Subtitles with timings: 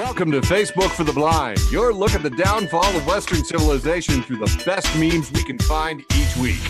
[0.00, 4.38] Welcome to Facebook for the Blind, your look at the downfall of Western civilization through
[4.38, 6.60] the best memes we can find each week.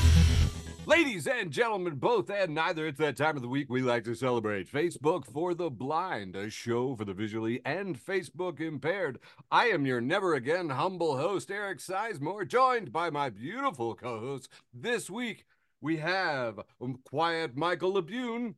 [0.85, 4.15] Ladies and gentlemen, both and neither, it's that time of the week we like to
[4.15, 9.19] celebrate Facebook for the Blind, a show for the visually and Facebook impaired.
[9.51, 14.51] I am your never again humble host, Eric Sizemore, joined by my beautiful co hosts.
[14.75, 15.47] This week
[15.81, 18.57] we have um, Quiet Michael Labune.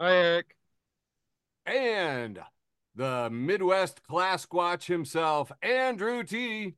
[0.00, 0.56] Hi, Eric.
[1.66, 2.38] And
[2.96, 6.74] the Midwest class squatch himself, Andrew T.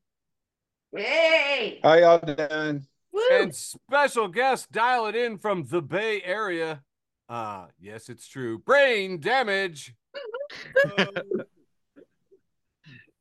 [0.94, 1.80] Hey!
[1.82, 2.86] How y'all doing?
[3.32, 6.82] And special guest dial it in from the Bay Area.
[7.28, 8.58] Uh yes, it's true.
[8.58, 9.94] Brain damage.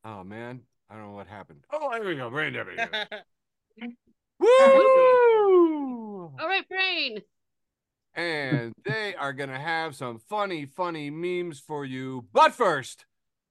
[0.04, 1.66] oh man, I don't know what happened.
[1.72, 2.30] Oh, there we go.
[2.30, 2.80] Brain damage.
[4.40, 6.32] Woo!
[6.40, 7.22] All right, brain.
[8.18, 12.26] And they are going to have some funny, funny memes for you.
[12.34, 13.06] But first,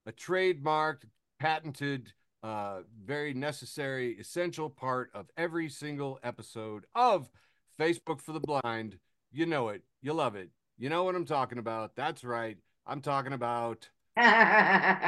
[0.04, 1.04] a trademarked,
[1.38, 7.30] patented, uh, very necessary, essential part of every single episode of
[7.80, 8.98] Facebook for the Blind.
[9.32, 9.82] You know it.
[10.02, 10.50] You love it.
[10.78, 11.95] You know what I'm talking about.
[11.96, 12.58] That's right.
[12.86, 15.01] I'm talking about uh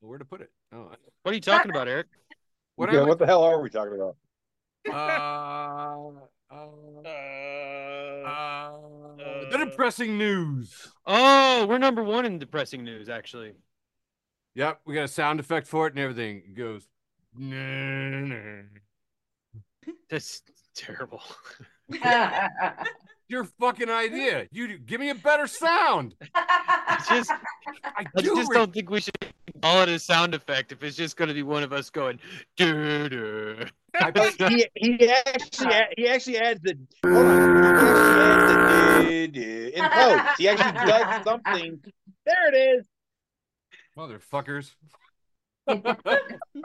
[0.00, 0.50] where to put it.
[0.74, 0.90] Oh,
[1.22, 2.06] What are you talking about, Eric?
[2.76, 4.16] what yeah, what the hell are we talking about?
[4.92, 6.10] uh,
[6.52, 10.92] uh, Uh, uh, the depressing news.
[11.06, 13.52] oh, we're number one in depressing news, actually.
[14.54, 16.42] Yep, we got a sound effect for it and everything.
[16.46, 16.86] It goes.
[17.34, 18.62] "Nah, nah."
[20.10, 20.42] That's
[20.74, 21.22] terrible.
[23.28, 24.46] Your fucking idea.
[24.52, 26.14] You give me a better sound.
[26.34, 28.36] I just, I I do.
[28.36, 29.14] just re- don't think we should
[29.62, 32.18] call it a sound effect if it's just going to be one of us going,
[32.56, 33.56] doo doo.
[34.48, 37.52] He, he actually he actually adds the hold on.
[37.52, 40.38] He actually adds the duh, duh in post.
[40.38, 41.80] He actually does something.
[42.24, 42.86] There it is.
[43.96, 44.70] Motherfuckers.
[45.64, 45.80] Why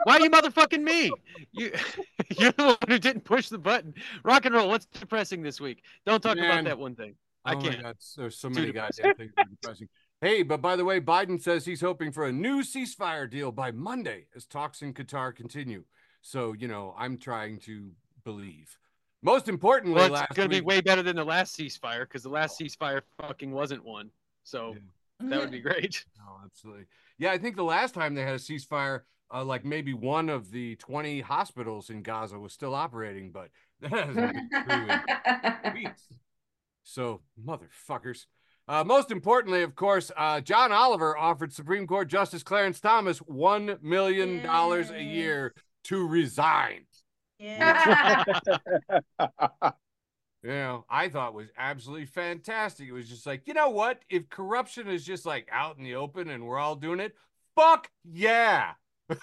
[0.06, 1.12] are you motherfucking me?
[1.52, 1.72] You,
[2.38, 3.94] you're the one who didn't push the button.
[4.24, 4.68] Rock and roll.
[4.68, 5.82] What's depressing this week?
[6.06, 6.50] Don't talk Man.
[6.50, 7.14] about that one thing.
[7.44, 7.82] Oh I oh my can't.
[7.82, 9.88] God, there's so Too many goddamn things that are depressing.
[10.20, 13.70] Hey, but by the way, Biden says he's hoping for a new ceasefire deal by
[13.70, 15.84] Monday as talks in Qatar continue.
[16.22, 17.92] So, you know, I'm trying to
[18.24, 18.76] believe.
[19.22, 22.28] Most importantly, Well, it's going to be way better than the last ceasefire because the
[22.30, 24.10] last ceasefire fucking wasn't one.
[24.42, 24.76] So
[25.20, 26.04] that would be great.
[26.20, 26.84] Oh, absolutely.
[27.16, 29.02] Yeah, I think the last time they had a ceasefire,
[29.32, 33.48] uh, like maybe one of the 20 hospitals in Gaza was still operating, but
[33.80, 34.88] that hasn't been true
[35.64, 36.02] in weeks.
[36.82, 38.26] So, motherfuckers.
[38.68, 43.82] Uh, most importantly, of course, uh, John Oliver offered Supreme Court Justice Clarence Thomas $1
[43.82, 46.84] million a year to resign.
[47.38, 48.24] Yeah.
[50.42, 52.86] You know, I thought was absolutely fantastic.
[52.88, 54.02] It was just like, you know what?
[54.08, 57.14] If corruption is just like out in the open and we're all doing it,
[57.56, 58.74] fuck yeah.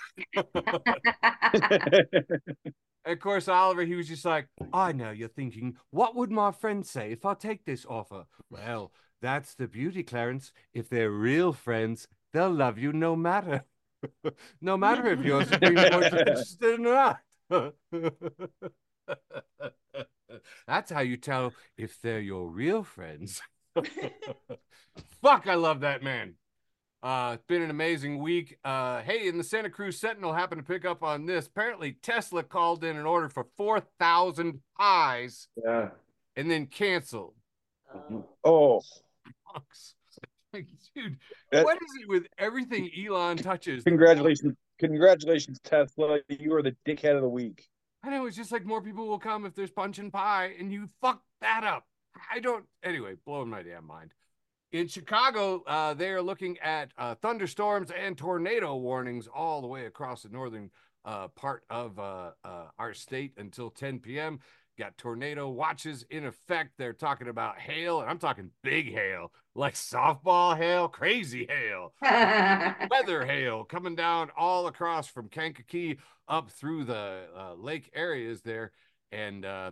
[3.05, 6.91] of course, Oliver, he was just like, I know you're thinking, what would my friends
[6.91, 8.25] say if I take this offer?
[8.49, 8.91] Well,
[9.25, 10.51] that's the beauty, Clarence.
[10.71, 13.63] If they're real friends, they'll love you no matter.
[14.61, 17.19] no matter if you're Supreme Court interested or not.
[20.67, 23.41] That's how you tell if they're your real friends.
[25.23, 26.35] Fuck, I love that man.
[27.01, 28.59] Uh, it's been an amazing week.
[28.63, 31.47] Uh, hey, and the Santa Cruz Sentinel happened to pick up on this.
[31.47, 35.89] Apparently, Tesla called in an order for 4,000 pies yeah.
[36.35, 37.33] and then canceled.
[38.43, 38.81] Oh,
[40.53, 41.17] Like, dude,
[41.51, 43.83] That- what is it with everything Elon touches?
[43.83, 46.19] congratulations, congratulations, Tesla.
[46.29, 47.67] You are the dickhead of the week.
[48.03, 50.71] I know it's just like more people will come if there's punch and pie, and
[50.71, 51.83] you fuck that up.
[52.33, 52.63] I don't.
[52.83, 54.13] Anyway, blowing my damn mind.
[54.71, 59.85] In Chicago, uh, they are looking at uh, thunderstorms and tornado warnings all the way
[59.87, 60.69] across the northern
[61.03, 64.39] uh, part of uh, uh, our state until 10 p.m.
[64.77, 66.71] Got tornado watches in effect.
[66.77, 71.93] They're talking about hail, and I'm talking big hail, like softball hail, crazy hail
[72.91, 78.73] weather hail coming down all across from Kankakee up through the uh, lake areas there,
[79.13, 79.71] and uh,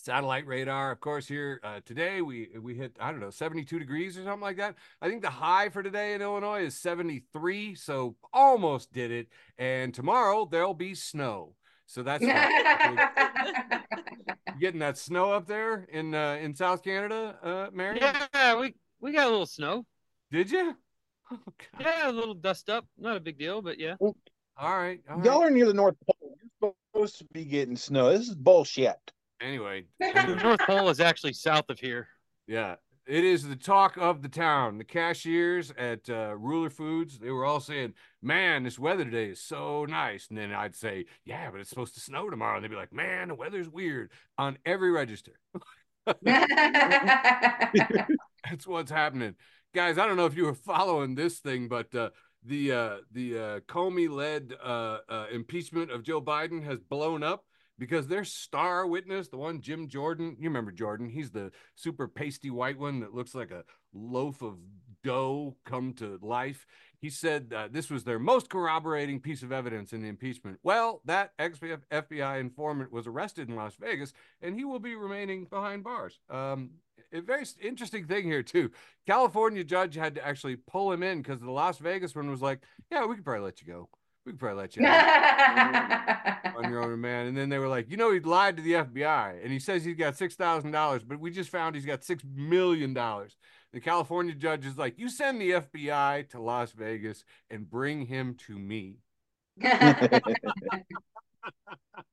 [0.00, 0.90] satellite radar.
[0.90, 4.40] Of course, here uh, today we we hit I don't know 72 degrees or something
[4.40, 4.76] like that.
[5.00, 9.28] I think the high for today in Illinois is 73, so almost did it.
[9.58, 11.54] And tomorrow there'll be snow,
[11.90, 12.24] so that's
[14.60, 17.98] getting that snow up there in uh, in South Canada, uh, Mary.
[18.00, 19.84] Yeah, we we got a little snow.
[20.30, 20.76] Did you?
[21.32, 21.38] Oh,
[21.78, 22.84] Yeah, a little dust up.
[22.98, 23.94] Not a big deal, but yeah.
[24.00, 24.12] All
[24.58, 24.98] right.
[25.08, 25.46] all Y'all right.
[25.46, 26.36] are near the North Pole.
[26.60, 28.10] You're supposed to be getting snow.
[28.10, 28.96] This is bullshit.
[29.40, 32.08] Anyway, The North Pole is actually south of here.
[32.48, 32.74] Yeah.
[33.06, 34.78] It is the talk of the town.
[34.78, 39.42] The cashiers at uh, Ruler Foods, they were all saying, "Man, this weather today is
[39.42, 42.70] so nice." And then I'd say, "Yeah, but it's supposed to snow tomorrow." And they'd
[42.70, 45.32] be like, "Man, the weather's weird." On every register,
[46.22, 46.96] that's
[48.66, 49.34] what's happening,
[49.74, 49.98] guys.
[49.98, 52.10] I don't know if you were following this thing, but uh,
[52.44, 57.44] the uh, the uh, Comer-led uh, uh, impeachment of Joe Biden has blown up
[57.80, 61.08] because their star witness, the one Jim Jordan, you remember Jordan?
[61.08, 64.58] He's the super pasty white one that looks like a loaf of
[65.02, 66.66] dough come to life.
[66.98, 70.58] He said uh, this was their most corroborating piece of evidence in the impeachment.
[70.62, 74.12] Well, that ex FBI informant was arrested in Las Vegas,
[74.42, 76.20] and he will be remaining behind bars.
[76.28, 76.72] Um,
[77.14, 78.70] a very interesting thing here too.
[79.06, 82.60] California judge had to actually pull him in because the Las Vegas one was like,
[82.90, 83.88] "Yeah, we could probably let you go.
[84.24, 84.86] We could probably let you
[86.56, 88.76] on your own, man." And then they were like, "You know, he lied to the
[88.76, 92.04] FBI, and he says he's got six thousand dollars, but we just found he's got
[92.04, 93.36] six million dollars."
[93.72, 98.36] The California judge is like, "You send the FBI to Las Vegas and bring him
[98.46, 98.96] to me."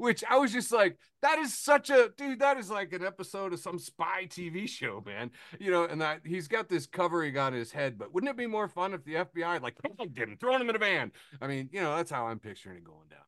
[0.00, 2.40] which I was just like, that is such a dude.
[2.40, 5.30] That is like an episode of some spy TV show, man.
[5.58, 7.98] You know, and that he's got this covering on his head.
[7.98, 10.76] But wouldn't it be more fun if the FBI like tagged him, thrown him in
[10.76, 11.12] a van?
[11.42, 13.20] I mean, you know, that's how I'm picturing it going down.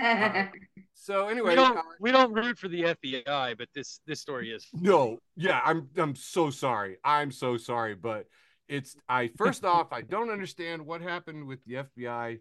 [0.00, 0.46] Uh,
[0.94, 4.50] so anyway, we don't uh, we don't root for the FBI, but this this story
[4.50, 6.98] is no, yeah, I'm I'm so sorry.
[7.02, 8.26] I'm so sorry, but
[8.68, 12.40] it's I first off, I don't understand what happened with the FBI.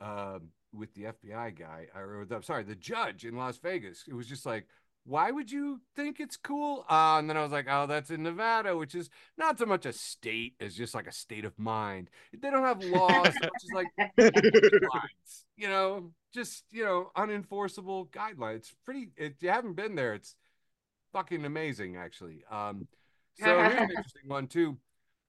[0.00, 4.04] Um, with the FBI guy, or the, I'm sorry, the judge in Las Vegas.
[4.08, 4.66] It was just like,
[5.06, 6.84] why would you think it's cool?
[6.90, 9.08] Uh, and then I was like, oh, that's in Nevada, which is
[9.38, 12.10] not so much a state as just like a state of mind.
[12.32, 13.86] They don't have laws, which is like
[14.18, 18.56] guidelines, you know, just you know, unenforceable guidelines.
[18.56, 19.10] It's pretty.
[19.16, 20.34] If you haven't been there, it's
[21.12, 22.42] fucking amazing, actually.
[22.50, 22.88] Um,
[23.38, 24.76] so here's an interesting one too.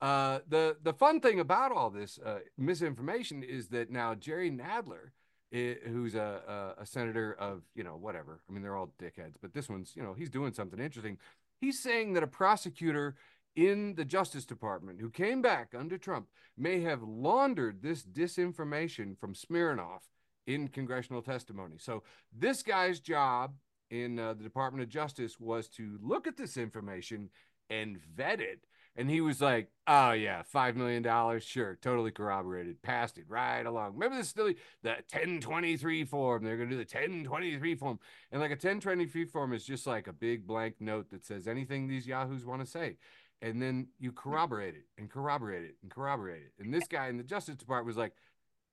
[0.02, 5.12] Uh, the the fun thing about all this uh, misinformation is that now Jerry Nadler
[5.52, 8.42] it, who's a, a, a senator of you know whatever.
[8.50, 11.18] I mean, they're all dickheads, but this one's you know he's doing something interesting.
[11.60, 13.16] He's saying that a prosecutor
[13.56, 16.28] in the Justice Department who came back under Trump
[16.58, 20.04] may have laundered this disinformation from Smirnov
[20.46, 21.76] in congressional testimony.
[21.80, 23.56] So this guy's job
[23.90, 27.30] in uh, the Department of Justice was to look at this information
[27.70, 28.62] and vet it
[28.98, 33.66] and he was like, "Oh yeah, five million dollars, sure, totally corroborated, passed it right
[33.66, 36.44] along." Remember this silly the 1023 form?
[36.44, 38.00] They're gonna do the 1023 form,
[38.32, 41.88] and like a 1023 form is just like a big blank note that says anything
[41.88, 42.98] these yahoos want to say,
[43.42, 46.54] and then you corroborate it and corroborate it and corroborate it.
[46.60, 48.14] And this guy in the Justice Department was like,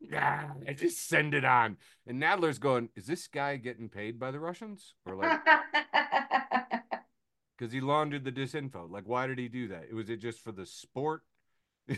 [0.01, 1.77] "Yeah, I just send it on."
[2.07, 5.41] And Nadler's going, "Is this guy getting paid by the Russians or like?"
[7.65, 8.91] because he laundered the disinfo.
[8.91, 9.91] Like, why did he do that?
[9.91, 11.23] Was it just for the sport?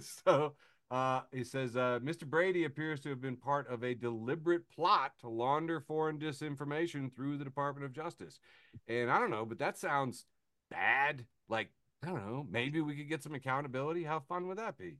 [0.00, 0.54] so
[0.90, 2.26] uh, he says uh, Mr.
[2.26, 7.38] Brady appears to have been part of a deliberate plot to launder foreign disinformation through
[7.38, 8.40] the Department of Justice.
[8.88, 10.26] And I don't know, but that sounds
[10.68, 11.24] bad.
[11.48, 11.68] Like,
[12.02, 14.02] I don't know, maybe we could get some accountability.
[14.02, 14.96] How fun would that be?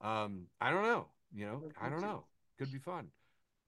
[0.00, 1.08] Um, I don't know.
[1.34, 2.26] You know, I don't know.
[2.60, 3.08] Could be fun.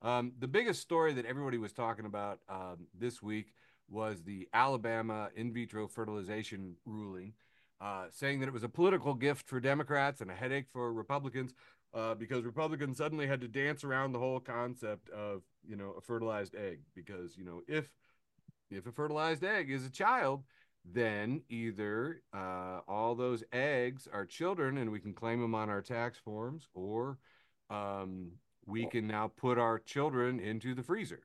[0.03, 3.53] Um, the biggest story that everybody was talking about um, this week
[3.91, 7.35] was the Alabama in vitro fertilization ruling,
[7.81, 11.55] uh, saying that it was a political gift for Democrats and a headache for Republicans.
[11.93, 16.01] Uh, because Republicans suddenly had to dance around the whole concept of you know a
[16.01, 17.91] fertilized egg because you know if
[18.71, 20.45] if a fertilized egg is a child
[20.85, 25.83] then either uh, all those eggs are children and we can claim them on our
[25.83, 27.19] tax forms or
[27.69, 28.31] um,
[28.67, 31.23] we can now put our children into the freezer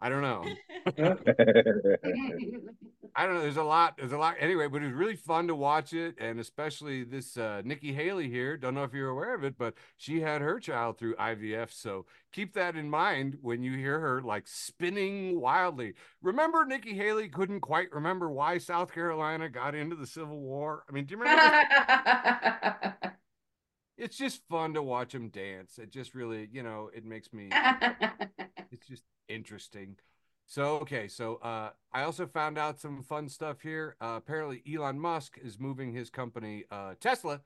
[0.00, 0.44] I don't know.
[3.16, 3.42] I don't know.
[3.42, 3.96] There's a lot.
[3.98, 4.36] There's a lot.
[4.38, 8.28] Anyway, but it was really fun to watch it, and especially this uh, Nikki Haley
[8.28, 8.56] here.
[8.56, 11.72] Don't know if you're aware of it, but she had her child through IVF.
[11.72, 15.94] So keep that in mind when you hear her like spinning wildly.
[16.22, 20.84] Remember, Nikki Haley couldn't quite remember why South Carolina got into the Civil War.
[20.88, 22.94] I mean, do you remember?
[23.98, 25.78] it's just fun to watch them dance.
[25.78, 27.48] It just really, you know, it makes me.
[28.70, 29.96] it's just interesting.
[30.46, 33.96] So okay, so uh, I also found out some fun stuff here.
[34.00, 37.42] Uh, apparently, Elon Musk is moving his company uh, Tesla,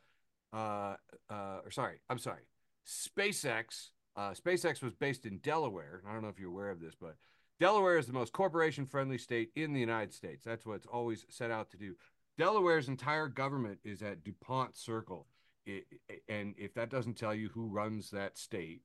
[0.53, 0.95] uh,
[1.29, 2.43] uh, or sorry, I'm sorry,
[2.87, 3.91] SpaceX.
[4.15, 6.03] Uh, SpaceX was based in Delaware.
[6.09, 7.17] I don't know if you're aware of this, but
[7.59, 10.45] Delaware is the most corporation-friendly state in the United States.
[10.45, 11.97] That's what it's always set out to do.
[12.39, 15.27] Delaware's entire government is at DuPont Circle,
[15.67, 15.87] it,
[16.29, 18.83] and if that doesn't tell you who runs that state.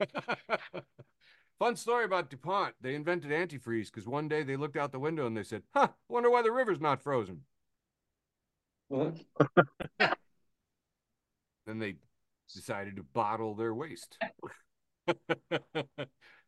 [1.60, 2.74] Fun story about DuPont.
[2.80, 5.88] They invented antifreeze because one day they looked out the window and they said, huh,
[6.08, 7.42] wonder why the river's not frozen.
[11.66, 11.96] Then they
[12.52, 14.18] decided to bottle their waste.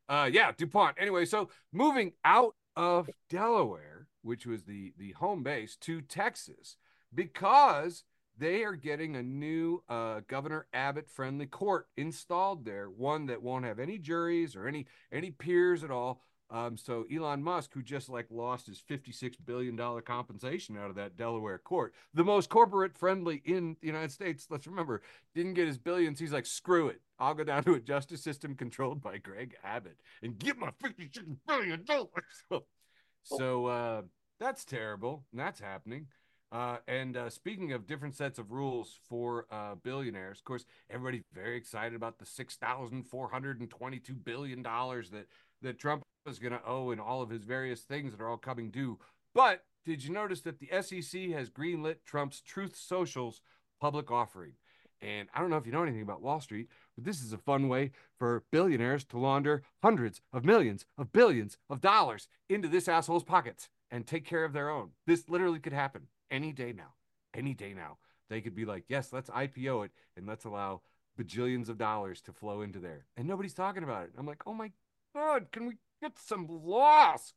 [0.09, 0.97] uh, yeah, DuPont.
[0.99, 6.76] Anyway, so moving out of Delaware, which was the, the home base, to Texas,
[7.14, 8.02] because
[8.42, 13.64] they are getting a new uh, Governor Abbott friendly court installed there, one that won't
[13.64, 16.22] have any juries or any any peers at all.
[16.50, 20.96] Um, so Elon Musk, who just like lost his fifty-six billion dollar compensation out of
[20.96, 24.49] that Delaware court, the most corporate friendly in the United States.
[24.50, 25.02] Let's remember,
[25.37, 26.18] didn't get his billions.
[26.18, 27.00] He's like, screw it.
[27.20, 31.26] I'll go down to a justice system controlled by Greg Abbott and get my fifty-six
[31.46, 32.11] billion dollars.
[32.50, 32.64] So,
[33.22, 34.02] so uh,
[34.40, 36.08] that's terrible, and that's happening.
[36.52, 41.25] Uh, and uh, speaking of different sets of rules for uh, billionaires, of course, everybody's
[41.32, 45.26] very excited about the six thousand four hundred and twenty-two billion dollars that
[45.62, 48.37] that Trump is going to owe and all of his various things that are all
[48.37, 48.99] coming due.
[49.35, 53.40] But did you notice that the SEC has greenlit Trump's Truth Social's
[53.80, 54.52] public offering?
[55.00, 57.38] And I don't know if you know anything about Wall Street, but this is a
[57.38, 62.87] fun way for billionaires to launder hundreds of millions of billions of dollars into this
[62.88, 64.90] asshole's pockets and take care of their own.
[65.06, 66.94] This literally could happen any day now.
[67.34, 67.98] Any day now.
[68.28, 70.80] They could be like, yes, let's IPO it and let's allow
[71.20, 73.04] bajillions of dollars to flow into there.
[73.16, 74.12] And nobody's talking about it.
[74.18, 74.72] I'm like, oh my
[75.14, 77.34] God, can we get some loss?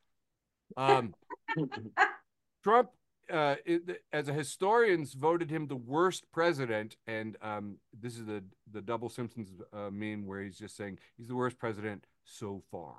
[0.78, 1.14] Um,
[2.64, 2.92] Trump,
[3.30, 6.96] uh, it, as a historians, voted him the worst president.
[7.08, 11.28] And um, this is the, the double Simpsons uh, meme where he's just saying he's
[11.28, 12.96] the worst president so far.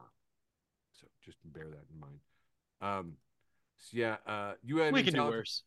[1.01, 2.21] So just bear that in mind.
[2.83, 3.13] Um,
[3.79, 5.63] so yeah, uh, you had We can do worse.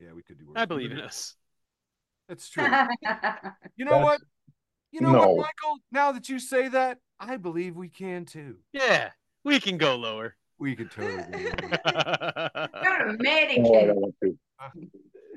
[0.00, 0.54] Yeah, we could do worse.
[0.56, 1.34] I believe in us.
[2.28, 2.64] That's true.
[3.76, 4.20] You know what?
[4.92, 5.18] You know No.
[5.18, 5.78] what, Michael?
[5.92, 8.56] Now that you say that, I believe we can too.
[8.72, 9.10] Yeah,
[9.44, 10.36] we can go lower.
[10.58, 11.22] We could totally.
[11.38, 12.70] do that.
[12.82, 14.12] Got a Oh, mannequin.
[14.22, 14.38] to.
[14.60, 14.70] Ah,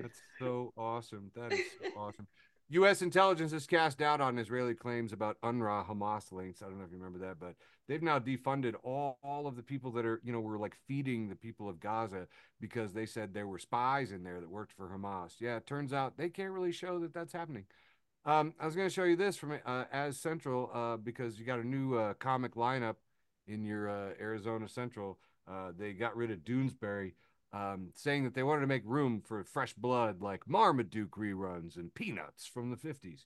[0.01, 1.32] that's so awesome.
[1.36, 2.27] That is so awesome.
[2.70, 3.01] U.S.
[3.01, 6.62] intelligence has cast doubt on Israeli claims about UNRWA Hamas links.
[6.62, 7.55] I don't know if you remember that, but
[7.87, 11.29] they've now defunded all, all of the people that are, you know, were like feeding
[11.29, 12.27] the people of Gaza
[12.59, 15.39] because they said there were spies in there that worked for Hamas.
[15.39, 17.65] Yeah, it turns out they can't really show that that's happening.
[18.25, 21.45] Um, I was going to show you this from uh, AZ Central uh, because you
[21.45, 22.95] got a new uh, comic lineup
[23.47, 25.19] in your uh, Arizona Central.
[25.49, 27.13] Uh, they got rid of Doonesbury
[27.51, 31.93] um, saying that they wanted to make room for fresh blood like Marmaduke reruns and
[31.93, 33.25] Peanuts from the 50s.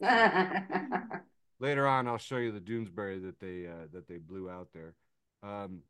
[1.60, 4.94] Later on, I'll show you the Doonesbury that they uh, that they blew out there.
[5.42, 5.80] Um,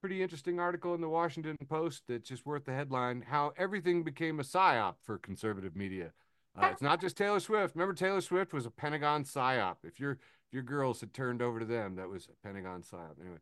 [0.00, 4.38] pretty interesting article in the Washington Post that's just worth the headline: How everything became
[4.38, 6.12] a psyop for conservative media.
[6.60, 7.74] Uh, it's not just Taylor Swift.
[7.74, 9.76] Remember, Taylor Swift was a Pentagon psyop.
[9.84, 13.20] If your if your girls had turned over to them, that was a Pentagon psyop.
[13.20, 13.38] Anyway,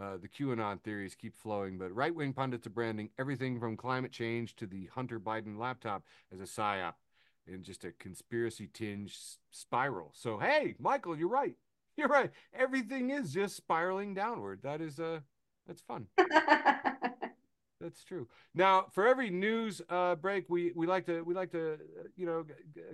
[0.00, 4.12] uh, the QAnon theories keep flowing, but right wing pundits are branding everything from climate
[4.12, 6.94] change to the Hunter Biden laptop as a psyop
[7.46, 9.16] in just a conspiracy tinge
[9.50, 10.12] spiral.
[10.14, 11.54] So, hey, Michael, you're right.
[11.96, 12.30] You're right.
[12.54, 14.60] Everything is just spiraling downward.
[14.62, 15.20] That is uh
[15.66, 16.06] that's fun.
[17.80, 18.28] That's true.
[18.54, 22.26] Now, for every news uh, break, we we like to we like to uh, you
[22.26, 22.44] know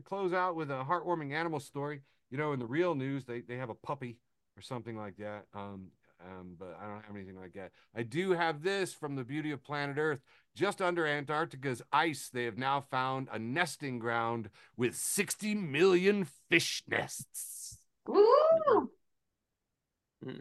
[0.04, 2.02] close out with a heartwarming animal story.
[2.30, 4.18] You know, in the real news, they they have a puppy
[4.56, 5.46] or something like that.
[5.54, 5.88] Um,
[6.24, 7.72] um, but I don't have anything like that.
[7.94, 10.20] I do have this from the beauty of planet Earth.
[10.54, 16.82] Just under Antarctica's ice, they have now found a nesting ground with 60 million fish
[16.88, 17.78] nests.
[18.08, 18.90] Ooh.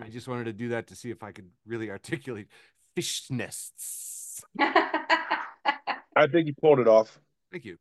[0.02, 2.48] I just wanted to do that to see if I could really articulate
[2.96, 4.44] fish nests.
[4.60, 7.20] I think you pulled it off.
[7.52, 7.78] Thank you.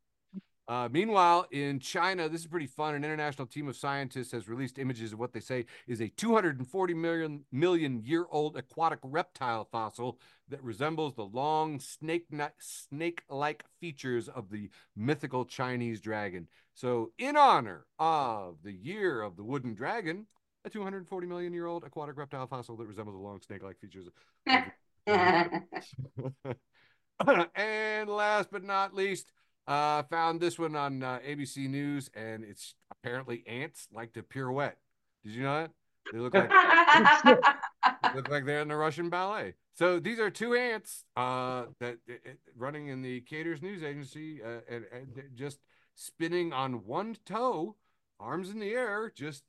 [0.66, 2.94] Uh, meanwhile, in China, this is pretty fun.
[2.94, 6.94] An international team of scientists has released images of what they say is a 240
[6.94, 10.18] million million year old aquatic reptile fossil
[10.49, 12.26] that resembles the long snake
[12.59, 16.49] snake like features of the mythical Chinese dragon.
[16.73, 20.26] So, in honor of the year of the wooden dragon,
[20.64, 24.09] a 240 million year old aquatic reptile fossil that resembles the long snake like features
[27.54, 29.30] and last but not least,
[29.66, 34.76] uh, found this one on uh, ABC News, and it's apparently ants like to pirouette.
[35.25, 35.71] Did you know that?
[36.12, 36.50] They look like
[38.14, 39.54] look like they're in the Russian ballet.
[39.75, 44.42] So these are two ants uh, that uh, uh, running in the Caters News Agency,
[44.42, 45.59] uh, and, and just
[45.94, 47.76] spinning on one toe,
[48.21, 49.44] arms in the air, just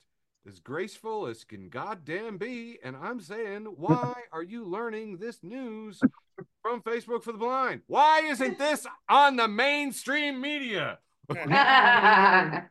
[0.48, 2.80] as graceful as can goddamn be.
[2.84, 6.02] And I'm saying, why are you learning this news
[6.66, 7.82] from Facebook for the Blind?
[7.86, 10.98] Why isn't this on the mainstream media?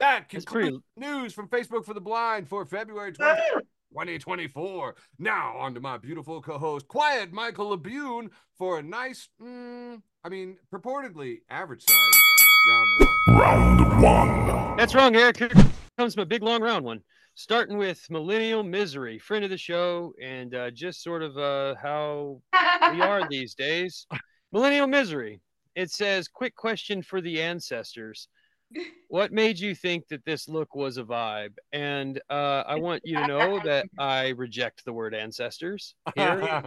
[0.00, 3.38] That That's concludes pretty- news from Facebook for the Blind for February 20th.
[3.92, 4.96] 2024.
[5.20, 10.28] Now, on to my beautiful co host, Quiet Michael Labune, for a nice, mm, I
[10.28, 12.20] mean, purportedly average size
[13.38, 14.76] round one.
[14.76, 15.36] That's wrong, Eric.
[15.38, 15.50] Here
[15.96, 17.02] comes my big long round one.
[17.36, 22.40] Starting with Millennial Misery, friend of the show, and uh, just sort of uh, how
[22.92, 24.06] we are these days.
[24.52, 25.40] Millennial Misery.
[25.74, 28.28] It says, quick question for the ancestors.
[29.08, 31.56] What made you think that this look was a vibe?
[31.72, 36.40] And uh, I want you to know that I reject the word ancestors here.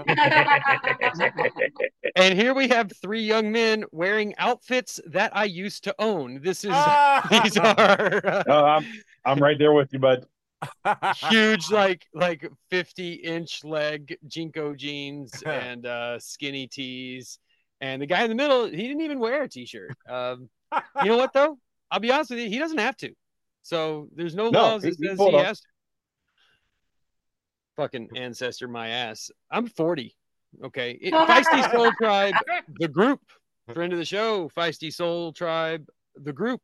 [2.15, 6.41] and here we have three young men wearing outfits that I used to own.
[6.41, 6.71] This is
[7.31, 8.85] these are uh, No, I'm
[9.25, 10.25] I'm right there with you, bud.
[11.29, 17.39] Huge like like 50 inch leg JNCO jeans and uh skinny tees.
[17.81, 19.95] And the guy in the middle he didn't even wear a t-shirt.
[20.09, 20.49] Um
[21.03, 21.57] you know what though?
[21.91, 23.11] I'll be honest with you he doesn't have to.
[23.61, 25.45] So there's no, No, laws he- that he says he up.
[25.45, 25.67] has to.
[27.75, 29.29] fucking ancestor my ass.
[29.51, 30.15] I'm 40
[30.65, 30.97] okay?
[31.01, 32.33] It, feisty soul tribe
[32.79, 33.21] the group.
[33.73, 35.85] Friend of the show feisty soul tribe
[36.15, 36.61] the group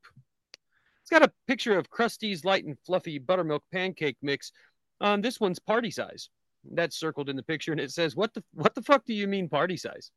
[1.04, 4.54] it's got a picture of Krusteaz light and fluffy buttermilk pancake mix.
[5.02, 6.30] Um, this one's party size.
[6.72, 9.28] That's circled in the picture, and it says, "What the what the fuck do you
[9.28, 10.12] mean party size?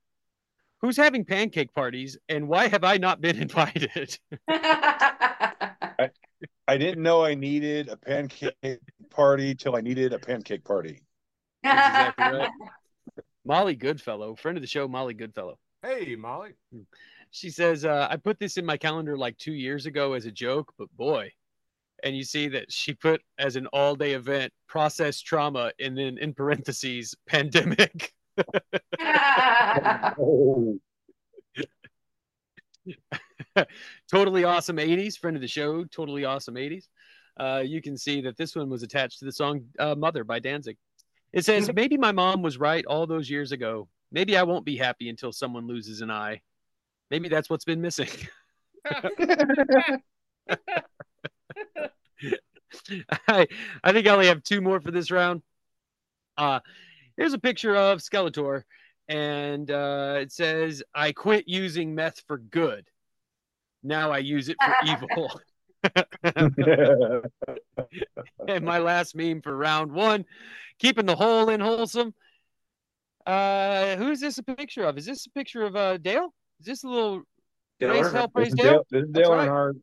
[0.80, 4.16] Who's having pancake parties, and why have I not been invited?"
[6.68, 8.54] I didn't know I needed a pancake
[9.10, 11.00] party till I needed a pancake party.
[11.64, 12.50] That's exactly right.
[13.44, 15.58] Molly Goodfellow, friend of the show, Molly Goodfellow.
[15.82, 16.50] hey, Molly.
[17.36, 20.32] She says, uh, I put this in my calendar like two years ago as a
[20.32, 21.30] joke, but boy.
[22.02, 26.16] And you see that she put as an all day event process trauma and then
[26.16, 28.12] in parentheses pandemic.
[30.18, 30.78] Oh,
[34.10, 36.84] totally awesome 80s, friend of the show, totally awesome 80s.
[37.38, 40.38] Uh, you can see that this one was attached to the song uh, Mother by
[40.38, 40.78] Danzig.
[41.32, 43.88] It says, Maybe my mom was right all those years ago.
[44.10, 46.40] Maybe I won't be happy until someone loses an eye.
[47.10, 48.08] Maybe that's what's been missing.
[53.28, 53.46] I,
[53.82, 55.42] I think I only have two more for this round.
[56.36, 56.60] Uh,
[57.16, 58.64] here's a picture of Skeletor,
[59.08, 62.88] and uh, it says, I quit using meth for good.
[63.82, 65.40] Now I use it for evil.
[68.48, 70.24] and my last meme for round one,
[70.78, 72.14] keeping the hole in wholesome.
[73.24, 74.98] Uh, who is this a picture of?
[74.98, 76.32] Is this a picture of uh, Dale?
[76.60, 77.22] Is this a little
[77.80, 78.72] Raise hell, praise this is Dale?
[78.72, 79.48] Dale, this is Dale right.
[79.48, 79.80] Earnhardt.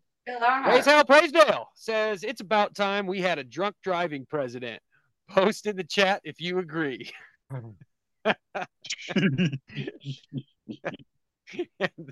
[0.67, 4.81] Raise hell, praise Dale says it's about time we had a drunk driving president.
[5.29, 7.11] Post in the chat if you agree.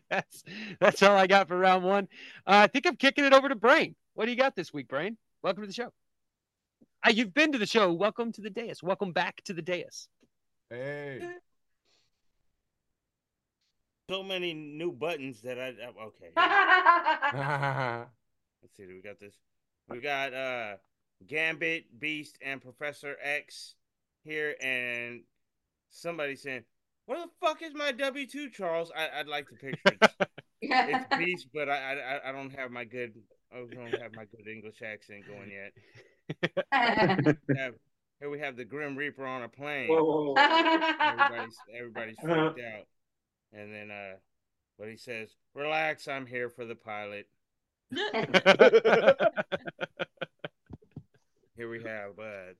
[0.09, 0.43] That's
[0.79, 2.07] that's all I got for round one.
[2.45, 3.95] Uh, I think I'm kicking it over to Brain.
[4.13, 5.17] What do you got this week, Brain?
[5.41, 5.91] Welcome to the show.
[7.05, 7.91] Uh, you've been to the show.
[7.91, 8.83] Welcome to the dais.
[8.83, 10.07] Welcome back to the dais.
[10.69, 11.21] Hey.
[14.11, 16.31] So many new buttons that I I- okay.
[18.61, 18.85] Let's see.
[18.85, 19.33] We got this.
[19.87, 20.73] We got uh
[21.25, 23.75] Gambit, Beast, and Professor X
[24.25, 25.21] here, and
[25.91, 26.65] somebody saying,
[27.05, 30.11] "Where the fuck is my W two, Charles?" I, I'd like to picture it.
[30.61, 33.13] it's Beast, but I, I I don't have my good
[33.49, 35.71] I don't have my good English accent going yet.
[37.55, 37.75] Have-
[38.19, 39.87] here we have the Grim Reaper on a plane.
[40.99, 42.87] Everybody's everybody's freaked out,
[43.53, 44.15] and then uh,
[44.77, 47.27] but he says, "Relax, I'm here for the pilot."
[51.57, 52.53] Here we have uh,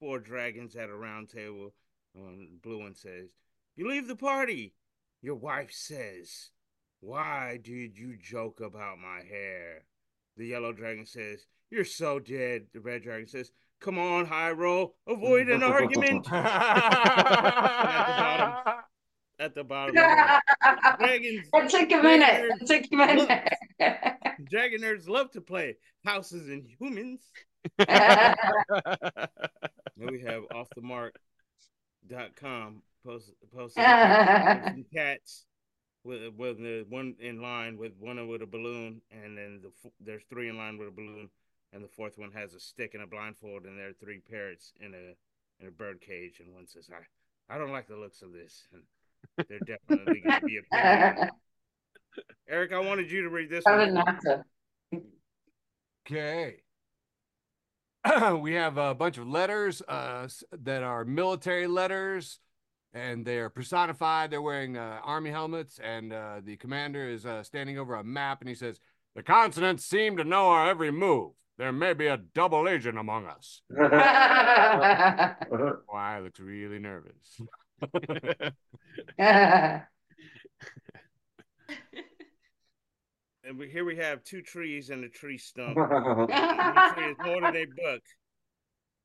[0.00, 1.74] four dragons at a round table.
[2.16, 3.28] Um, blue one says,
[3.76, 4.72] "You leave the party."
[5.20, 6.50] Your wife says,
[7.00, 9.84] "Why did you joke about my hair?"
[10.38, 14.96] The yellow dragon says, "You're so dead." The red dragon says, "Come on, high roll,
[15.06, 16.42] avoid an argument." At
[18.06, 18.82] the bottom,
[19.46, 19.64] of the
[20.98, 22.50] dragons, It took a minute.
[22.60, 23.28] It took a minute.
[24.50, 27.20] dragon nerds love to play houses and humans.
[29.94, 31.12] Then we have offthemark.com
[33.04, 35.44] post posted some cats
[36.04, 40.24] with with the one in line with one with a balloon, and then the there's
[40.28, 41.30] three in line with a balloon,
[41.72, 44.72] and the fourth one has a stick and a blindfold, and there are three parrots
[44.80, 45.14] in a
[45.60, 48.66] in a bird cage, and one says, "I I don't like the looks of this."
[48.72, 48.82] And
[49.48, 51.30] they're definitely going to be opinion.
[52.48, 53.94] Eric, I wanted you to read this I one.
[53.94, 54.44] not to.
[56.06, 56.56] Okay.
[58.40, 62.40] we have a bunch of letters uh, that are military letters,
[62.92, 64.30] and they are personified.
[64.30, 68.40] They're wearing uh, army helmets, and uh, the commander is uh, standing over a map,
[68.40, 68.80] and he says,
[69.14, 71.32] "The consonants seem to know our every move.
[71.58, 73.62] There may be a double agent among us.
[73.68, 73.86] Why
[76.22, 77.40] looks really nervous.
[83.44, 85.74] And we, here we have two trees and a tree stump.
[85.74, 88.02] the tree is more than a book.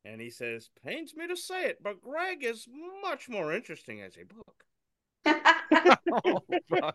[0.06, 2.68] And he says, pains me to say it, but Greg is
[3.02, 4.64] much more interesting as a book.
[6.80, 6.92] Oh.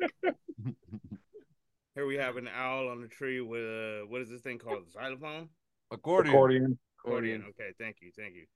[1.94, 4.84] Here we have an owl on a tree with a, what is this thing called?
[4.88, 5.50] a Xylophone?
[5.90, 6.34] Accordion.
[6.34, 6.78] Accordion.
[7.04, 7.44] Accordion.
[7.50, 8.46] Okay, thank you, thank you.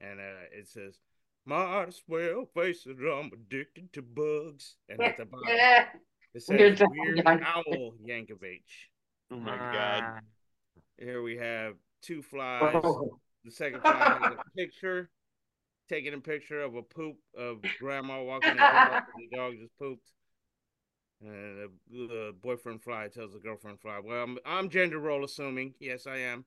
[0.00, 0.98] And uh, it says,
[1.44, 4.76] might as well face it, I'm addicted to bugs.
[4.88, 5.86] And at the bottom, it
[6.34, 7.26] You're says, just Weird.
[7.26, 8.62] Owl Yankovic.
[9.30, 9.72] Oh my ah.
[9.72, 10.20] god.
[10.98, 12.82] Here we have two flies.
[13.44, 15.10] The second fly has a picture,
[15.88, 19.02] taking a picture of a poop of grandma walking the dog.
[19.16, 20.12] The dog just pooped.
[21.22, 25.74] And the, the boyfriend fly tells the girlfriend fly, Well, I'm, I'm gender role assuming.
[25.78, 26.44] Yes, I am.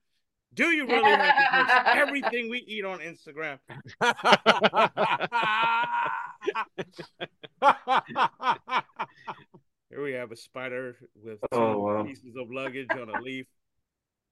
[0.53, 3.59] Do you really have to post everything we eat on Instagram?
[9.89, 12.03] Here we have a spider with two Oh, wow.
[12.03, 13.45] pieces of luggage on a leaf.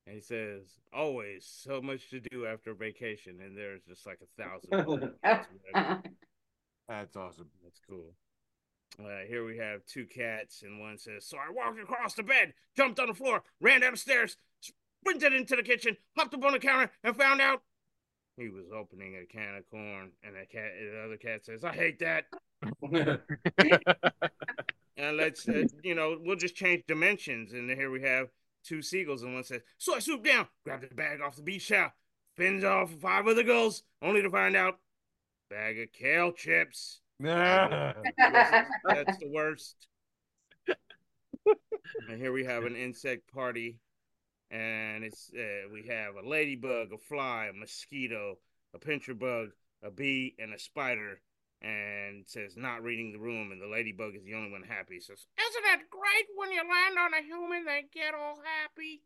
[0.08, 3.40] And he says, Always so much to do after vacation.
[3.44, 5.14] And there's just like a thousand.
[5.24, 5.48] That's.
[6.88, 7.50] That's awesome.
[7.64, 8.14] That's cool.
[9.00, 12.54] Uh, here we have two cats, and one says, So I walked across the bed,
[12.76, 14.36] jumped on the floor, ran down the stairs,
[15.02, 17.62] sprinted into the kitchen, hopped up on the counter, and found out
[18.38, 20.12] he was opening a can of corn.
[20.24, 22.26] And the cat, the other cat says, I hate that.
[25.02, 27.54] And let's, uh, you know, we'll just change dimensions.
[27.54, 28.28] And here we have
[28.64, 31.70] two seagulls, and one says, So I swooped down, grabbed the bag off the beach
[31.70, 31.92] towel,
[32.38, 34.78] fins off five other gulls, only to find out
[35.50, 37.02] bag of kale chips.
[37.20, 39.88] That's the worst.
[40.68, 43.78] and here we have an insect party,
[44.52, 48.36] and it's uh, we have a ladybug, a fly, a mosquito,
[48.76, 49.50] a pincher bug,
[49.84, 51.20] a bee, and a spider.
[51.64, 54.96] And says not reading the room, and the ladybug is the only one happy.
[54.96, 57.66] It says, "Isn't it great when you land on a human?
[57.66, 59.04] They get all happy."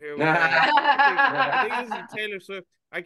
[0.00, 2.66] Here we have- I think, I think this is Taylor Swift.
[2.92, 2.98] I,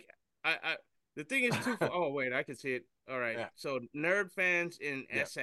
[0.45, 0.77] I, I,
[1.15, 1.77] the thing is too.
[1.81, 2.85] Oh wait, I can see it.
[3.09, 3.39] All right.
[3.39, 3.49] Yeah.
[3.55, 5.25] So nerd fans in Yeah.
[5.25, 5.43] SA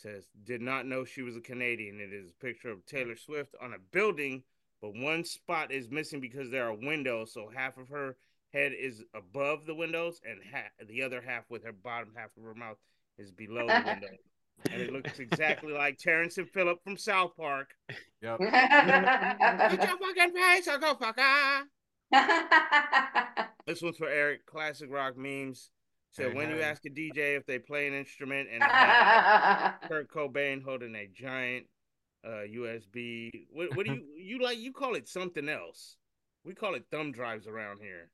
[0.00, 2.00] says did not know she was a Canadian.
[2.00, 3.24] It is a picture of Taylor mm.
[3.24, 4.42] Swift on a building,
[4.80, 7.32] but one spot is missing because there are windows.
[7.32, 8.16] So half of her
[8.52, 12.44] head is above the windows, and ha- the other half with her bottom half of
[12.44, 12.78] her mouth
[13.18, 14.16] is below the window.
[14.70, 17.70] And it looks exactly like Terrence and Phillip from South Park.
[18.22, 18.38] Yep.
[18.40, 19.38] Get
[19.72, 21.62] your fucking face, or go fucker.
[23.68, 24.46] This one's for Eric.
[24.46, 25.68] Classic rock memes.
[26.12, 28.62] So Hey, when you ask a DJ if they play an instrument and
[29.88, 31.66] Kurt Cobain holding a giant
[32.24, 34.58] uh, USB, what, what do you you like?
[34.58, 35.96] You call it something else.
[36.44, 38.10] We call it thumb drives around here.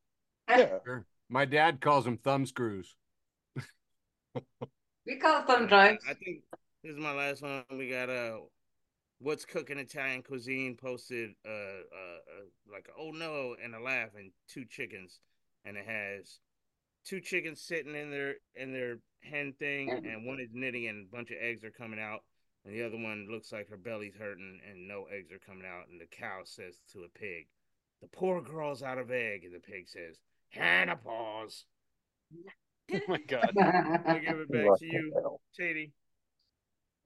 [0.48, 0.78] Yeah.
[0.85, 1.07] Sure.
[1.30, 2.96] My dad calls them thumb screws.
[5.07, 6.04] we call them Uh, drugs.
[6.09, 6.42] I think
[6.83, 7.64] this is my last one.
[7.70, 8.40] We got uh,
[9.18, 14.33] what's cooking Italian cuisine posted uh, uh, uh like oh no and a laugh and
[14.48, 15.20] two chickens,
[15.64, 16.40] and it has
[17.04, 21.16] two chickens sitting in their in their hen thing, and one is knitting and a
[21.16, 22.20] bunch of eggs are coming out,
[22.64, 25.88] and the other one looks like her belly's hurting and no eggs are coming out,
[25.88, 27.46] and the cow says to a pig,
[28.00, 30.18] "The poor girl's out of egg," and the pig says,
[30.50, 31.64] "Hannah pause."
[32.92, 33.50] Oh my god.
[34.06, 35.92] I give it back to you, Shady.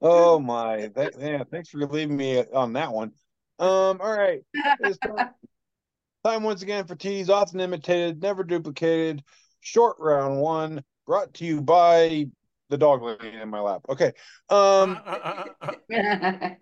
[0.01, 0.89] Oh my!
[0.89, 3.13] Th- yeah, thanks for leaving me on that one.
[3.59, 4.43] Um, all right.
[5.03, 5.31] Time,
[6.25, 9.23] time once again for TD's often imitated, never duplicated,
[9.61, 12.27] short round one, brought to you by
[12.71, 13.83] the dog lady in my lap.
[13.89, 14.13] Okay.
[14.51, 14.99] Um,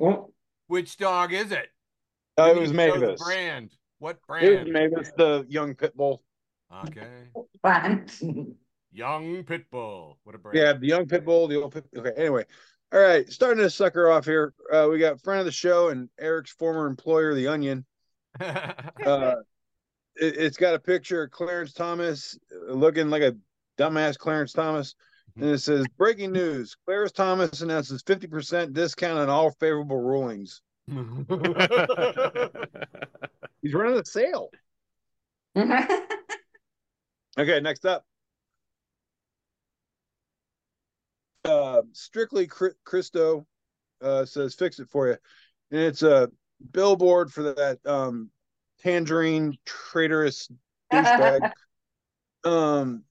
[0.68, 1.68] Which dog is it?
[2.38, 3.22] uh, it was need to Mavis.
[3.22, 3.72] Brand.
[3.98, 4.46] What brand?
[4.46, 4.72] It was?
[4.72, 6.22] Mavis, the young pit bull.
[6.86, 7.28] Okay.
[7.62, 8.06] Fun.
[8.92, 10.18] Young Pit Bull.
[10.24, 10.56] What a brand.
[10.56, 11.84] Yeah, the young pit bull, the old pit.
[11.94, 12.12] Okay.
[12.16, 12.46] Anyway,
[12.94, 13.30] all right.
[13.30, 14.54] Starting to sucker off here.
[14.72, 17.84] Uh, we got friend of the show and Eric's former employer, the Onion.
[20.20, 23.36] it, it's got a picture of Clarence Thomas uh, looking like a
[23.78, 24.94] dumbass Clarence Thomas.
[25.36, 30.62] And it says, breaking news Clarence Thomas announces 50% discount on all favorable rulings.
[33.62, 34.50] He's running a sale.
[37.38, 38.06] Okay, next up.
[41.44, 43.46] Uh, Strictly Cri- Christo
[44.00, 45.16] uh, says, fix it for you.
[45.70, 46.30] And it's a
[46.72, 48.30] billboard for that um,
[48.82, 50.48] tangerine traitorous
[50.92, 51.50] douchebag.
[52.44, 53.02] um,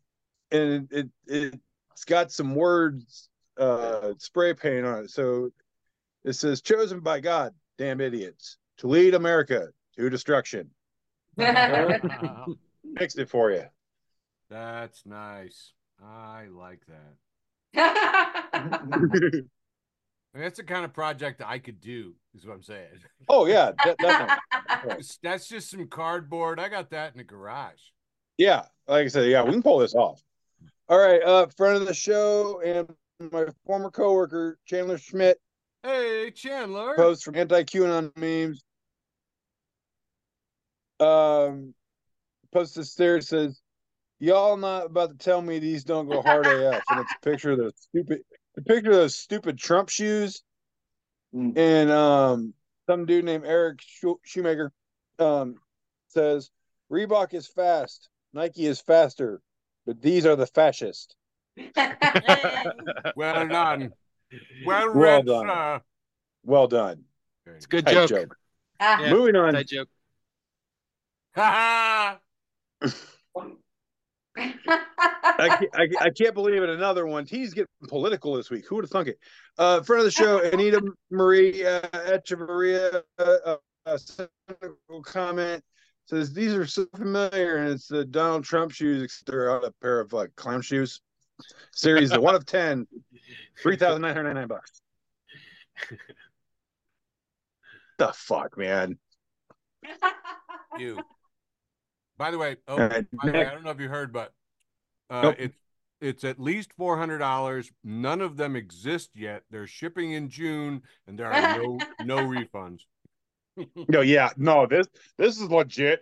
[0.51, 1.59] and it, it
[1.91, 5.09] it's got some words uh spray paint on it.
[5.11, 5.51] So
[6.23, 10.71] It says, chosen by God, damn idiots, to lead America to destruction.
[12.97, 13.63] Fixed it for you.
[14.49, 15.73] That's nice.
[16.03, 17.15] I like that.
[20.35, 22.87] That's the kind of project I could do, is what I'm saying.
[23.29, 24.35] oh, yeah, de- definitely.
[25.23, 26.59] That's- just some cardboard.
[26.59, 27.79] I got that in the garage.
[28.37, 30.21] Yeah, like I said, yeah, we can pull this off.
[30.89, 35.39] All right, uh, friend of the show and my former coworker Chandler Schmidt
[35.83, 36.95] Hey, Chandler.
[36.95, 38.63] posts from anti QAnon memes.
[40.99, 41.73] Um,
[42.51, 43.61] post this there says,
[44.19, 47.51] "Y'all not about to tell me these don't go hard AF," and it's a picture
[47.51, 48.21] of the stupid,
[48.55, 50.41] the picture of those stupid Trump shoes,
[51.33, 51.57] Mm.
[51.57, 52.53] and um,
[52.87, 54.71] some dude named Eric Schu- Shoemaker,
[55.19, 55.57] um,
[56.07, 56.49] says
[56.89, 59.41] Reebok is fast, Nike is faster,
[59.85, 61.15] but these are the fascist.
[63.15, 63.93] Well done.
[64.65, 65.47] Well Well read, done.
[65.47, 65.81] sir.
[66.43, 67.03] Well done.
[67.45, 68.35] It's a good Tight joke.
[68.79, 69.01] Ah.
[69.01, 69.13] Yeah.
[69.13, 69.53] Moving on.
[69.53, 69.89] That joke.
[71.35, 72.19] Ha
[74.37, 76.69] I can't, I, I can't believe it.
[76.69, 77.25] Another one.
[77.25, 78.65] He's getting political this week.
[78.67, 79.19] Who would have thunk it?
[79.57, 85.63] Uh, friend of the show, Anita Marie uh, Echeverria, uh, uh, cynical comment
[86.07, 89.23] says these are so familiar, and it's the Donald Trump shoes.
[89.25, 91.01] They're on a pair of like clown shoes.
[91.71, 92.87] Series the one of ten,
[93.61, 94.71] three thousand nine hundred ninety nine bucks.
[97.97, 98.97] the fuck, man.
[100.77, 100.99] you.
[102.17, 103.45] By the way, oh, All right, by the way.
[103.45, 104.31] I don't know if you heard, but
[105.09, 105.35] uh, Nope.
[105.37, 105.57] it's
[106.01, 107.71] it's at least four hundred dollars.
[107.83, 109.43] None of them exist yet.
[109.51, 112.81] They're shipping in June, and there are no no refunds.
[113.87, 114.67] No, yeah, no.
[114.67, 114.85] This
[115.17, 116.01] this is legit.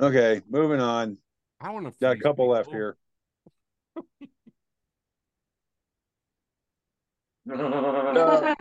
[0.00, 1.18] Okay, moving on.
[1.60, 2.96] I want to Got a couple left here.
[7.50, 8.54] Uh,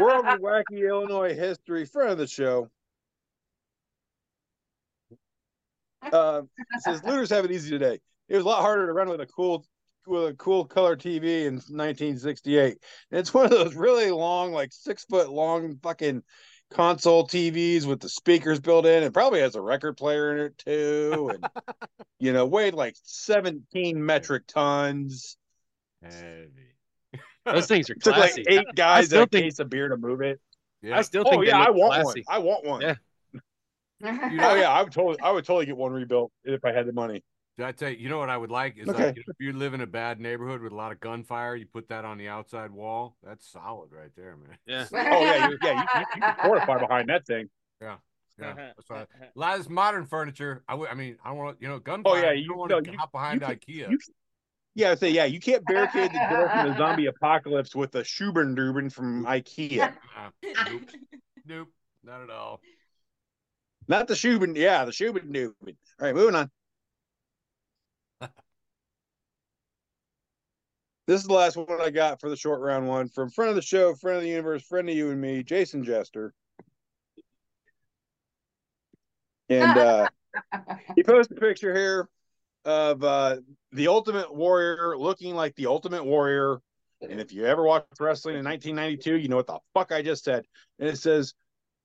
[0.00, 2.70] World of Wacky Illinois History, friend of the show.
[6.12, 6.42] Uh,
[6.80, 7.98] says looters have it easy today.
[8.28, 9.64] It was a lot harder to run with a cool
[10.06, 12.76] with a cool color TV in 1968.
[13.10, 16.22] And it's one of those really long, like six foot long fucking
[16.70, 19.02] console TVs with the speakers built in.
[19.02, 21.30] It probably has a record player in it too.
[21.32, 21.46] And
[22.18, 25.36] you know, weighed like 17 metric tons.
[26.02, 26.50] Heavy.
[27.46, 28.44] Those things are It took like classy.
[28.48, 30.40] eight guys still and a think- case of beer to move it.
[30.82, 30.98] Yeah.
[30.98, 32.24] I still Oh think they yeah, I want classy.
[32.26, 32.36] one.
[32.36, 32.80] I want one.
[32.82, 32.94] Yeah.
[34.04, 36.72] Dude, Oh I- yeah, I would totally, I would totally get one rebuilt if I
[36.72, 37.22] had the money.
[37.56, 37.96] Did I tell you?
[37.98, 39.06] You know what I would like is Okay.
[39.06, 41.88] like if you live in a bad neighborhood with a lot of gunfire, you put
[41.88, 43.16] that on the outside wall.
[43.22, 44.58] That's solid right there, man.
[44.66, 44.86] Yeah.
[44.92, 47.48] Oh yeah, you, yeah, you, you, you can fortify behind that thing.
[47.80, 47.96] Yeah,
[48.38, 49.06] that's right.
[49.22, 50.64] A lot of this modern furniture.
[50.68, 50.88] I would.
[50.88, 52.12] I mean, I don't want you know gunfire.
[52.12, 53.90] Oh, yeah, you, you- don't want no, to you- hop behind you IKEA.
[53.90, 53.98] you-
[54.74, 58.02] Yeah, I say yeah, you can't barricade the door from the zombie apocalypse with a
[58.02, 59.94] Schubern from IKEA.
[60.18, 60.30] Uh,
[60.72, 60.82] nope.
[61.46, 61.68] nope,
[62.02, 62.60] not at all.
[63.86, 66.50] Not the Schubern, yeah, the Schubern All right, moving on.
[71.06, 73.56] This is the last one I got for the short round one from friend of
[73.56, 76.32] the show, friend of the universe, friend of you and me, Jason Jester.
[79.50, 80.08] And uh
[80.96, 82.08] he posted a picture here
[82.64, 83.36] of uh
[83.72, 86.60] the ultimate warrior looking like the ultimate warrior.
[87.02, 90.24] And if you ever watched wrestling in 1992, you know what the fuck I just
[90.24, 90.46] said.
[90.78, 91.34] And it says,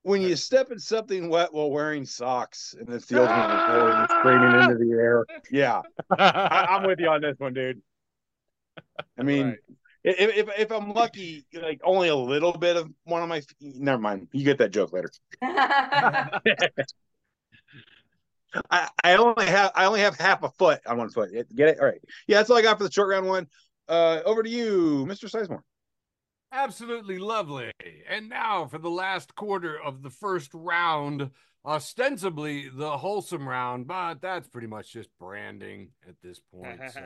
[0.10, 4.62] when you step in something wet while wearing socks, and it's the ultimate warrior screaming
[4.64, 5.24] into the air.
[5.52, 5.84] Yeah,
[6.18, 7.80] I, I'm with you on this one, dude.
[9.20, 9.58] I mean, Right.
[10.04, 13.44] if, if if I'm lucky, like only a little bit of one of my.
[13.62, 14.30] Never mind.
[14.32, 15.12] You get that joke later.
[18.72, 21.30] I, I only have I only have half a foot on one foot.
[21.56, 21.80] Get it?
[21.80, 22.02] All right.
[22.28, 23.48] Yeah, that's all I got for the short round one.
[23.88, 25.30] Uh, over to you, Mr.
[25.30, 25.62] Sizemore.
[26.52, 27.72] Absolutely lovely.
[28.10, 31.30] And now for the last quarter of the first round,
[31.66, 36.82] ostensibly the wholesome round, but that's pretty much just branding at this point.
[36.94, 37.02] So,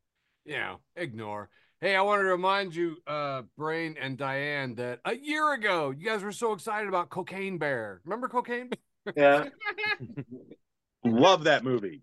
[0.44, 1.48] you know, ignore.
[1.80, 6.04] Hey, I wanted to remind you, uh, Brain and Diane, that a year ago you
[6.04, 8.00] guys were so excited about Cocaine Bear.
[8.04, 8.70] Remember Cocaine
[9.04, 9.14] Bear?
[9.16, 9.44] Yeah.
[11.04, 12.02] Love that movie.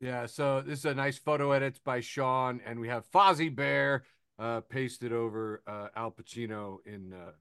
[0.00, 4.04] Yeah, so this is a nice photo edits by Sean, and we have Fozzie Bear
[4.38, 7.32] uh, pasted over uh, Al Pacino in uh,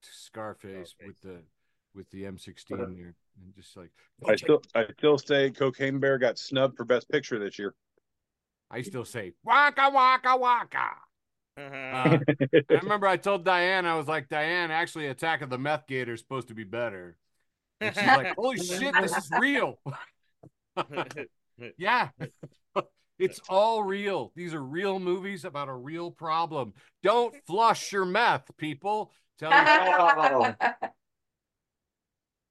[0.00, 1.42] Scarface with the
[1.94, 3.90] with the M16 there, and just like
[4.26, 7.74] I still I still say Cocaine Bear got snubbed for Best Picture this year.
[8.70, 10.90] I still say waka waka waka.
[11.56, 12.20] Uh, I
[12.70, 16.20] remember I told Diane I was like Diane, actually, Attack of the Meth Gator is
[16.20, 17.18] supposed to be better.
[17.80, 19.78] And she's like, "Holy shit, this is real."
[21.76, 22.08] yeah,
[23.22, 24.32] It's all real.
[24.34, 26.74] These are real movies about a real problem.
[27.04, 29.12] Don't flush your meth, people.
[29.38, 29.52] Tell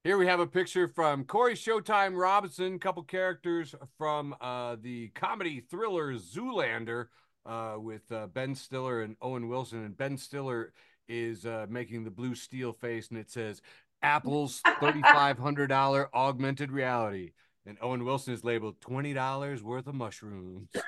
[0.05, 5.59] Here we have a picture from Corey Showtime Robinson, couple characters from uh, the comedy
[5.59, 7.07] thriller Zoolander
[7.45, 9.83] uh, with uh, Ben Stiller and Owen Wilson.
[9.83, 10.71] And Ben Stiller
[11.09, 13.61] is uh, making the blue steel face, and it says
[14.01, 17.33] Apple's $3,500 augmented reality.
[17.65, 20.69] And Owen Wilson is labeled $20 worth of mushrooms.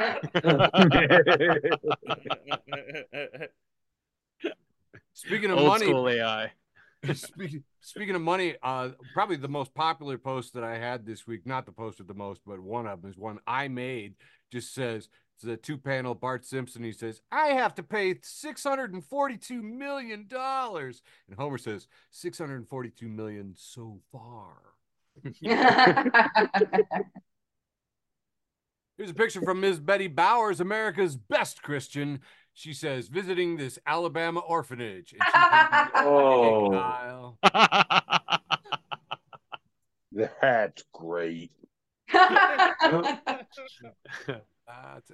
[5.13, 6.51] Speaking of Old money, school AI.
[7.13, 11.45] speaking, speaking of money, uh, probably the most popular post that I had this week,
[11.45, 14.15] not the post with the most, but one of them is one I made,
[14.51, 16.83] just says, it's a two panel Bart Simpson.
[16.83, 20.27] He says, I have to pay $642 million.
[20.31, 24.72] And Homer says, 642 million so far.
[28.97, 29.79] Here's a picture from Ms.
[29.79, 32.19] Betty Bowers, America's best Christian.
[32.53, 35.13] She says, visiting this Alabama orphanage.
[35.13, 35.39] And she's in
[36.71, 37.37] the Oh.
[40.41, 41.51] That's great.
[42.13, 42.75] That's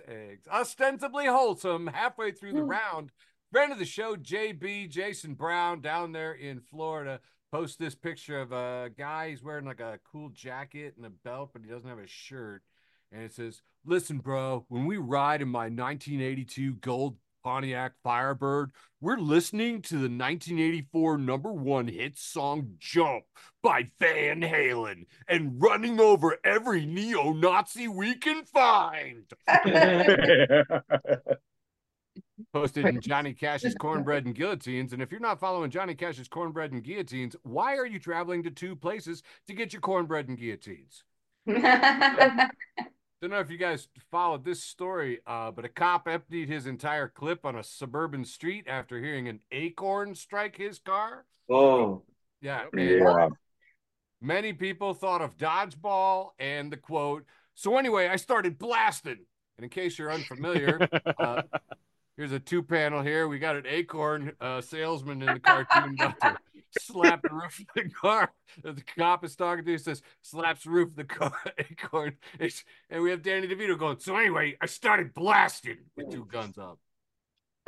[0.08, 0.46] eggs.
[0.52, 1.88] Ostensibly wholesome.
[1.88, 2.70] Halfway through the Hmm.
[2.70, 3.12] round,
[3.52, 8.52] friend of the show, JB Jason Brown, down there in Florida, posts this picture of
[8.52, 9.30] a guy.
[9.30, 12.64] He's wearing like a cool jacket and a belt, but he doesn't have a shirt.
[13.12, 19.18] And it says, Listen, bro, when we ride in my 1982 gold Pontiac Firebird, we're
[19.18, 23.24] listening to the 1984 number one hit song Jump
[23.64, 29.32] by Van Halen and running over every neo Nazi we can find.
[32.54, 34.94] Posted in Johnny Cash's Cornbread and Guillotines.
[34.94, 38.52] And if you're not following Johnny Cash's Cornbread and Guillotines, why are you traveling to
[38.52, 41.04] two places to get your cornbread and guillotines?
[41.48, 47.10] Don't know if you guys followed this story, uh, but a cop emptied his entire
[47.10, 51.26] clip on a suburban street after hearing an acorn strike his car.
[51.50, 52.04] oh.
[52.42, 52.64] Yeah.
[52.74, 53.28] yeah.
[54.22, 57.26] Many people thought of dodgeball and the quote.
[57.56, 59.26] So anyway, I started blasting.
[59.58, 60.88] And in case you're unfamiliar,
[61.20, 61.42] uh,
[62.20, 63.30] here's a two panel here.
[63.30, 66.38] We got an acorn uh, salesman in the cartoon about to
[66.82, 68.32] slap the roof of the car.
[68.62, 69.72] The cop is talking to.
[69.72, 72.18] He says, "Slaps the roof of the car." Acorn.
[72.36, 74.00] It's- and we have Danny DeVito going.
[74.00, 76.78] So anyway, I started blasting with two guns up.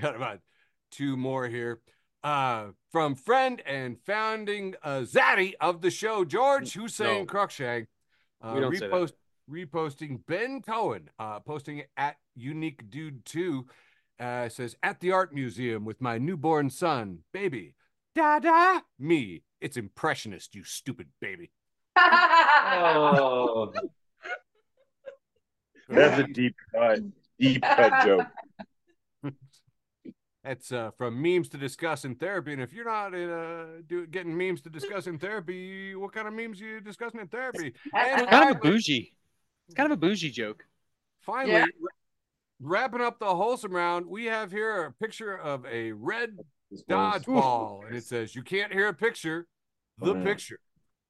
[0.00, 0.38] Got about
[0.92, 1.80] two more here.
[2.22, 7.26] Uh, from friend and founding uh, Zaddy of the show, George Hussein No.
[7.26, 7.86] Cruikshank,
[8.40, 8.92] uh, We don't say that.
[8.92, 9.12] repost,
[9.50, 13.66] reposting Ben Cohen, uh, posting at Unique Dude 2.
[14.20, 17.74] Uh, says, at the art museum with my newborn son, baby.
[18.14, 19.42] Da da, me.
[19.60, 21.50] It's impressionist, you stupid baby.
[21.96, 23.72] oh.
[25.88, 27.00] That's a deep cut.
[27.38, 28.26] Deep cut joke.
[30.44, 32.52] That's uh, from memes to discuss in therapy.
[32.52, 36.34] And if you're not uh, do, getting memes to discuss in therapy, what kind of
[36.34, 37.74] memes are you discussing in therapy?
[37.94, 39.12] And kind of a finally- bougie.
[39.72, 40.66] It's kind of a bougie joke.
[41.22, 41.66] Finally, Yeah.
[42.60, 46.36] wrapping up the wholesome round, we have here a picture of a red
[46.90, 49.46] dodgeball, and it says, "You can't hear a picture,
[49.96, 50.24] the Oh, yeah.
[50.24, 50.58] picture."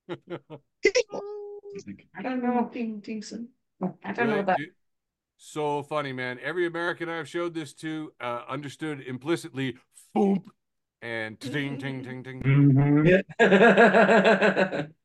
[2.16, 2.70] I don't know.
[2.72, 3.48] Ding, Dingson.
[4.05, 4.59] I don't know Good, that.
[4.59, 4.75] dude.
[5.38, 6.38] So funny, man.
[6.40, 9.77] Every American I've showed this to uh, understood implicitly,
[10.14, 10.53] boom,
[11.01, 13.25] and ting, ting, ting, ting.
[13.40, 14.92] Mhm.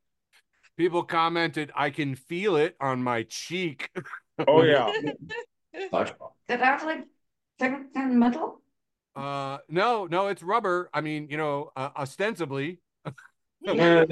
[0.77, 3.91] People commented, "I can feel it on my cheek."
[4.47, 4.91] Oh yeah.
[5.91, 6.33] Dodgeball.
[6.47, 7.05] Did that like
[7.59, 8.61] second and metal?
[9.15, 10.91] Uh, no, no, it's rubber.
[10.93, 12.79] I mean, you know, uh, ostensibly.
[13.65, 14.05] Yeah,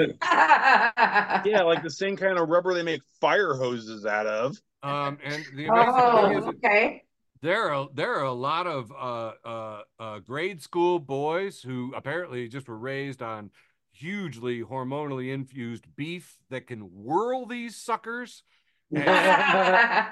[1.63, 4.57] like the same kind of rubber they make fire hoses out of.
[4.83, 5.93] Um, and the amazing
[6.29, 7.03] thing is, oh, okay.
[7.41, 12.47] there are there are a lot of uh, uh, uh, grade school boys who apparently
[12.47, 13.51] just were raised on
[13.95, 18.43] hugely hormonally infused beef that can whirl these suckers
[18.91, 20.11] yeah.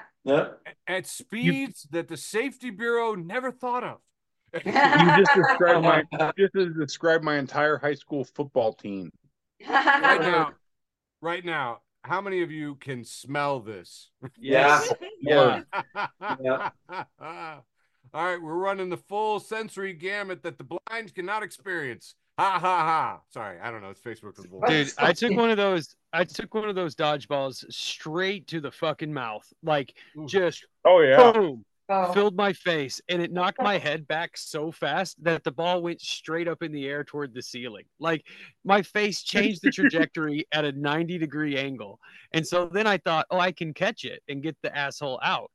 [0.86, 3.98] at speeds that the safety bureau never thought of.
[4.64, 4.72] You
[5.16, 6.04] just described my
[6.38, 9.10] just described my entire high school football team.
[9.68, 10.52] right now,
[11.20, 14.10] right now, how many of you can smell this?
[14.38, 14.80] Yeah.
[15.20, 15.62] Yeah.
[16.40, 16.70] Yeah.
[18.14, 22.14] All right, we're running the full sensory gamut that the blind cannot experience.
[22.38, 23.20] Ha ha ha.
[23.30, 23.90] Sorry, I don't know.
[23.90, 25.94] It's Facebook with the Dude, I took one of those.
[26.12, 30.26] I took one of those dodgeballs straight to the fucking mouth, like Ooh.
[30.26, 31.32] just Oh yeah.
[31.32, 31.64] boom.
[31.90, 32.14] Oh.
[32.14, 36.00] filled my face and it knocked my head back so fast that the ball went
[36.00, 37.84] straight up in the air toward the ceiling.
[38.00, 38.24] Like
[38.64, 42.00] my face changed the trajectory at a 90 degree angle.
[42.32, 45.50] And so then I thought, oh, I can catch it and get the asshole out.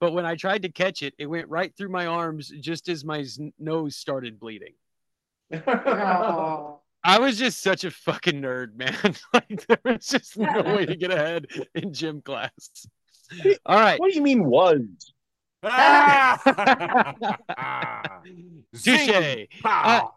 [0.00, 3.04] But when I tried to catch it, it went right through my arms just as
[3.04, 3.26] my
[3.58, 4.74] nose started bleeding.
[5.52, 6.80] Oh.
[7.04, 9.14] I was just such a fucking nerd, man.
[9.32, 12.50] like there was just no way to get ahead in gym class.
[13.64, 14.00] All right.
[14.00, 14.80] What do you mean was?
[18.76, 19.46] Zing, Touche.
[19.62, 20.14] pow.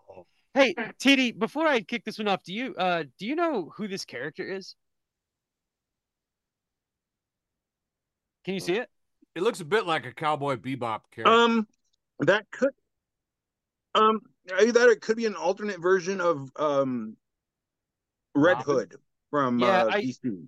[0.53, 3.87] Hey, TD, before I kick this one off, do you uh do you know who
[3.87, 4.75] this character is?
[8.43, 8.89] Can you see it?
[9.35, 11.33] it looks a bit like a cowboy bebop character.
[11.33, 11.67] Um,
[12.19, 12.73] that could,
[13.95, 14.21] um,
[14.59, 17.15] either it could be an alternate version of um,
[18.35, 18.75] Red Robin?
[18.75, 18.95] Hood
[19.29, 20.47] from Yeah, uh, I- DC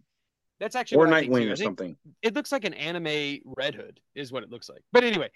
[0.59, 1.39] That's actually or what I think, too.
[1.39, 1.97] Nightwing or something.
[2.21, 4.81] It looks like an anime Red Hood, is what it looks like.
[4.91, 5.29] But anyway,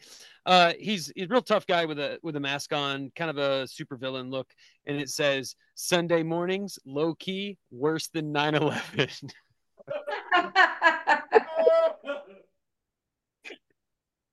[0.45, 3.38] uh, he's he's a real tough guy with a with a mask on, kind of
[3.38, 4.49] a supervillain look,
[4.86, 9.32] and it says Sunday mornings, low key, worse than 9-11.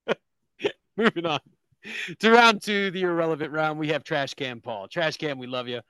[0.97, 1.41] Moving on
[2.18, 3.78] to round two, the irrelevant round.
[3.78, 4.89] We have Trash Can Paul.
[4.89, 5.80] Trash Can, we love you.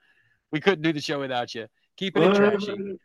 [0.51, 1.67] We couldn't do the show without you.
[1.97, 2.97] Keep it trashy.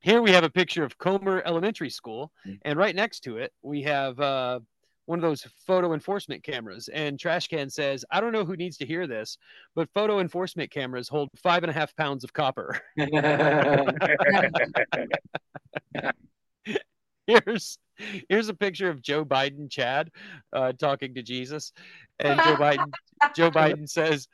[0.00, 2.30] Here we have a picture of Comer Elementary School,
[2.62, 4.60] and right next to it we have uh,
[5.06, 6.88] one of those photo enforcement cameras.
[6.88, 9.38] And Trash Can says, "I don't know who needs to hear this,
[9.74, 12.80] but photo enforcement cameras hold five and a half pounds of copper."
[17.26, 17.78] here's
[18.28, 20.10] here's a picture of Joe Biden, Chad,
[20.52, 21.72] uh, talking to Jesus,
[22.18, 22.92] and Joe Biden.
[23.34, 24.28] Joe Biden says,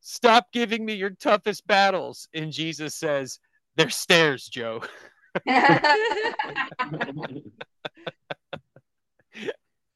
[0.00, 3.38] "Stop giving me your toughest battles," and Jesus says,
[3.76, 4.82] "They're stairs, Joe."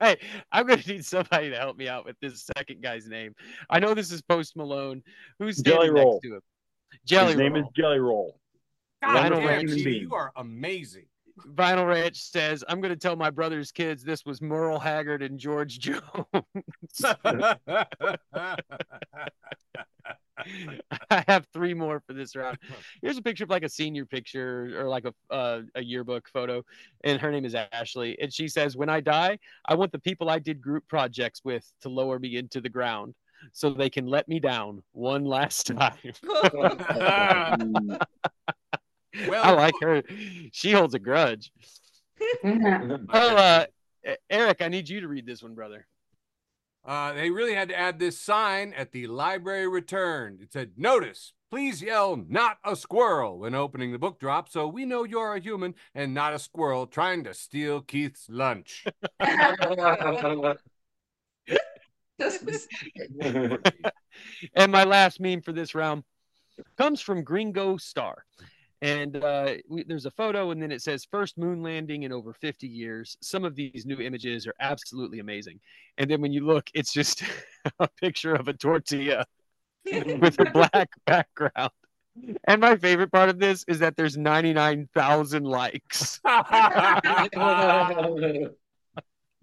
[0.00, 0.18] Hey,
[0.50, 3.36] I'm gonna need somebody to help me out with this second guy's name.
[3.70, 5.00] I know this is Post Malone.
[5.38, 6.14] Who's Jelly standing Roll.
[6.14, 6.40] next to him?
[7.06, 7.62] Jelly His name Roll.
[7.62, 8.40] is Jelly Roll.
[9.00, 11.06] God Wonderful damn, human Gene, you are amazing.
[11.54, 15.78] Vinyl Ranch says, "I'm gonna tell my brother's kids this was Merle Haggard and George
[15.78, 16.02] Jones."
[21.10, 22.58] I have three more for this round.
[23.00, 26.64] Here's a picture of like a senior picture or like a uh, a yearbook photo,
[27.04, 30.30] and her name is Ashley, and she says, "When I die, I want the people
[30.30, 33.14] I did group projects with to lower me into the ground."
[33.52, 35.96] So they can let me down one last time.
[39.28, 40.02] well, I like her.
[40.52, 41.52] She holds a grudge.
[42.44, 43.66] Oh, uh,
[44.30, 45.86] Eric, I need you to read this one, brother.
[46.84, 50.38] Uh, they really had to add this sign at the library return.
[50.40, 54.84] It said, Notice, please yell, not a squirrel when opening the book drop so we
[54.84, 58.84] know you're a human and not a squirrel trying to steal Keith's lunch.
[64.54, 66.02] and my last meme for this round
[66.76, 68.24] comes from Gringo Star.
[68.82, 72.32] And uh, we, there's a photo, and then it says first moon landing in over
[72.32, 73.16] 50 years.
[73.22, 75.60] Some of these new images are absolutely amazing.
[75.98, 77.22] And then when you look, it's just
[77.78, 79.24] a picture of a tortilla
[79.84, 81.70] with a black background.
[82.48, 86.20] And my favorite part of this is that there's 99,000 likes.
[86.24, 86.32] You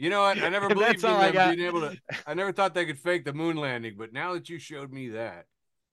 [0.10, 0.42] know what?
[0.42, 1.98] I never believed that's in all I them being able to.
[2.28, 5.10] I never thought they could fake the moon landing, but now that you showed me
[5.10, 5.46] that,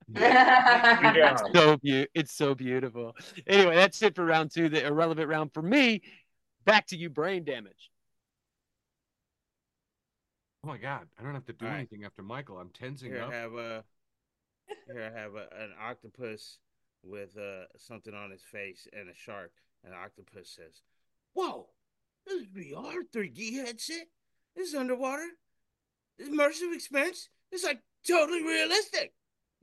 [0.09, 1.37] Yeah.
[1.55, 3.15] so be- it's so beautiful.
[3.47, 6.03] Anyway, that's it for round two, the irrelevant round for me.
[6.65, 7.91] Back to you, brain damage.
[10.65, 11.79] oh my god, I don't have to do All right.
[11.79, 12.59] anything after Michael.
[12.59, 13.31] I'm tensing Here up.
[13.31, 13.85] I have a
[14.93, 16.59] here I have a, an octopus
[17.05, 19.53] with uh, something on his face and a shark.
[19.85, 20.83] And the octopus says,
[21.35, 21.69] "Whoa,
[22.27, 24.09] this is VR 3D headset.
[24.57, 25.27] This is underwater.
[26.19, 27.29] This is immersive experience.
[27.53, 29.13] It's like totally realistic."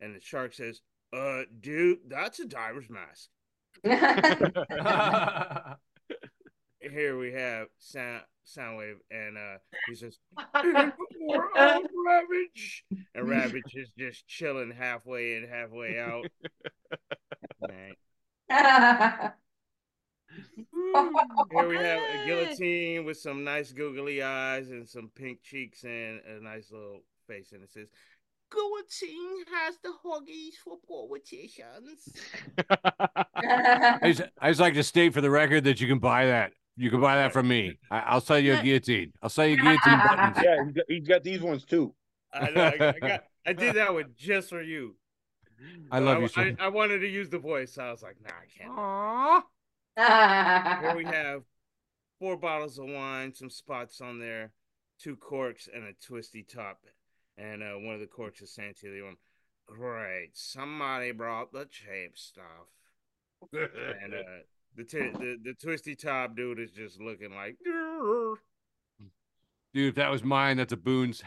[0.03, 0.81] And the shark says,
[1.13, 3.29] "Uh, dude, that's a diver's mask."
[6.81, 12.83] Here we have Sound Soundwave, and uh, he says, "More of Ravage,"
[13.15, 16.25] and Ravage is just chilling halfway in, halfway out.
[21.51, 26.19] Here we have a guillotine with some nice googly eyes and some pink cheeks and
[26.25, 27.87] a nice little face, and it says,
[28.53, 32.09] "Guillotine has the huggies for politicians."
[33.35, 36.53] I just, I just like to state for the record that you can buy that.
[36.75, 37.77] You can buy that from me.
[37.91, 39.13] I, I'll sell you a guillotine.
[39.21, 40.37] I'll sell you a guillotine buttons.
[40.43, 41.93] Yeah, he's got, he's got these ones too.
[42.33, 44.95] I, know, I, I got, I did that one just for you.
[45.91, 46.55] I love you so I.
[46.59, 49.43] I wanted to use the voice, so I was like, nah, I
[49.95, 50.81] can't.
[50.81, 51.43] Here we have
[52.19, 54.51] four bottles of wine, some spots on there,
[54.99, 56.79] two corks, and a twisty top.
[57.37, 59.17] And uh, one of the corks is saying to the other one,
[59.65, 62.69] "Great, somebody brought the cheap stuff."
[63.51, 64.43] and uh,
[64.75, 67.57] the, t- the the twisty top dude is just looking like.
[67.67, 68.35] "Grr."
[69.73, 71.23] Dude, if that was mine, that's a Boone's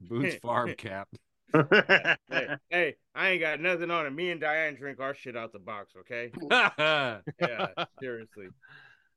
[0.00, 1.08] Boone's farm cap.
[1.52, 4.10] hey, hey, I ain't got nothing on it.
[4.10, 6.30] Me and Diane drink our shit out the box, okay?
[7.40, 7.66] Yeah,
[8.00, 8.48] seriously.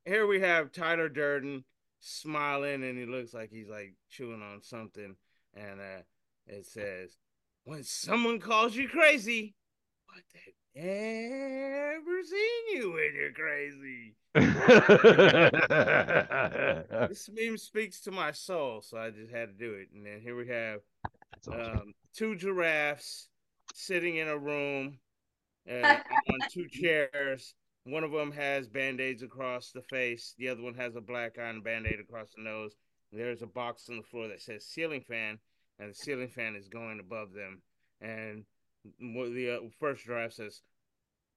[0.04, 1.64] Here we have Tyler Durden
[2.02, 5.16] smiling, and he looks like he's like chewing on something,
[5.56, 6.02] and uh,
[6.48, 7.18] it says,
[7.64, 9.56] "When someone calls you crazy,
[10.08, 14.16] but they've never seen you when you're crazy."
[17.10, 19.90] This meme speaks to my soul, so I just had to do it.
[19.94, 20.80] And then here we have
[21.52, 23.30] um, two giraffes
[23.74, 24.98] sitting in a room
[25.70, 25.98] uh,
[26.30, 27.56] on two chairs.
[27.86, 31.38] One of them has band aids across the face, the other one has a black
[31.38, 32.76] eye and band aid across the nose.
[33.12, 35.38] There's a box on the floor that says ceiling fan,
[35.80, 37.62] and the ceiling fan is going above them.
[38.02, 38.46] And
[39.00, 40.62] the uh, first giraffe says,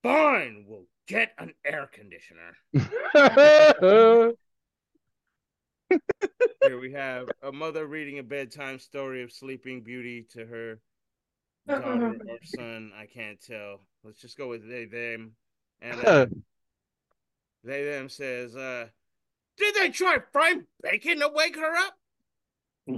[0.03, 2.57] Fine, we'll get an air conditioner.
[6.63, 10.81] Here we have a mother reading a bedtime story of Sleeping Beauty to her
[11.69, 12.93] daughter or son.
[12.97, 13.81] I can't tell.
[14.05, 15.33] Let's just go with they them.
[15.81, 16.27] And uh,
[17.65, 18.87] they them says, uh,
[19.59, 21.99] "Did they try fried bacon to wake her up?"
[22.89, 22.93] I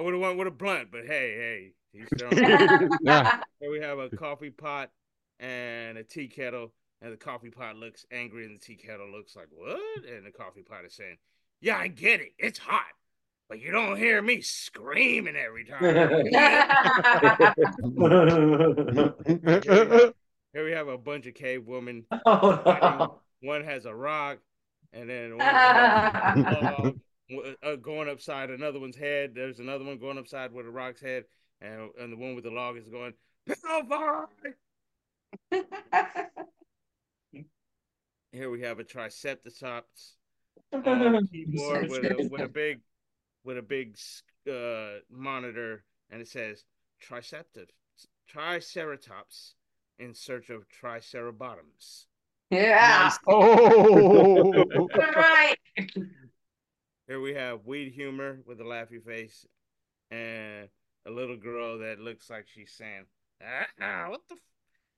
[0.00, 2.32] would have went with a blunt, but hey, hey, he's strong.
[3.60, 4.90] Here we have a coffee pot
[5.38, 6.72] and a tea kettle,
[7.02, 9.78] and the coffee pot looks angry, and the tea kettle looks like what?
[10.06, 11.18] And the coffee pot is saying,
[11.60, 12.32] "Yeah, I get it.
[12.38, 12.86] It's hot,
[13.50, 15.82] but you don't hear me screaming every time."
[20.54, 22.06] Here we have a bunch of cave women.
[22.24, 24.38] oh, One has a rock,
[24.92, 25.46] and then one
[26.62, 26.98] log,
[27.62, 29.32] uh, going upside another one's head.
[29.34, 31.24] There's another one going upside with a rock's head,
[31.60, 33.14] and and the one with the log is going!
[38.32, 40.16] Here we have a triceptops
[40.72, 40.82] on
[41.14, 42.80] a keyboard with a with a big
[43.44, 43.96] with a big
[44.50, 46.64] uh, monitor, and it says
[47.02, 47.72] triceptops
[48.28, 49.54] triceratops
[49.98, 52.04] in search of tricerabottoms.
[52.50, 53.12] Yeah.
[53.26, 54.64] Oh.
[54.96, 55.56] right.
[57.06, 59.46] Here we have weed humor with a laughy face,
[60.10, 60.68] and
[61.06, 63.04] a little girl that looks like she's saying,
[63.42, 64.40] ah, ah, "What the?" F-?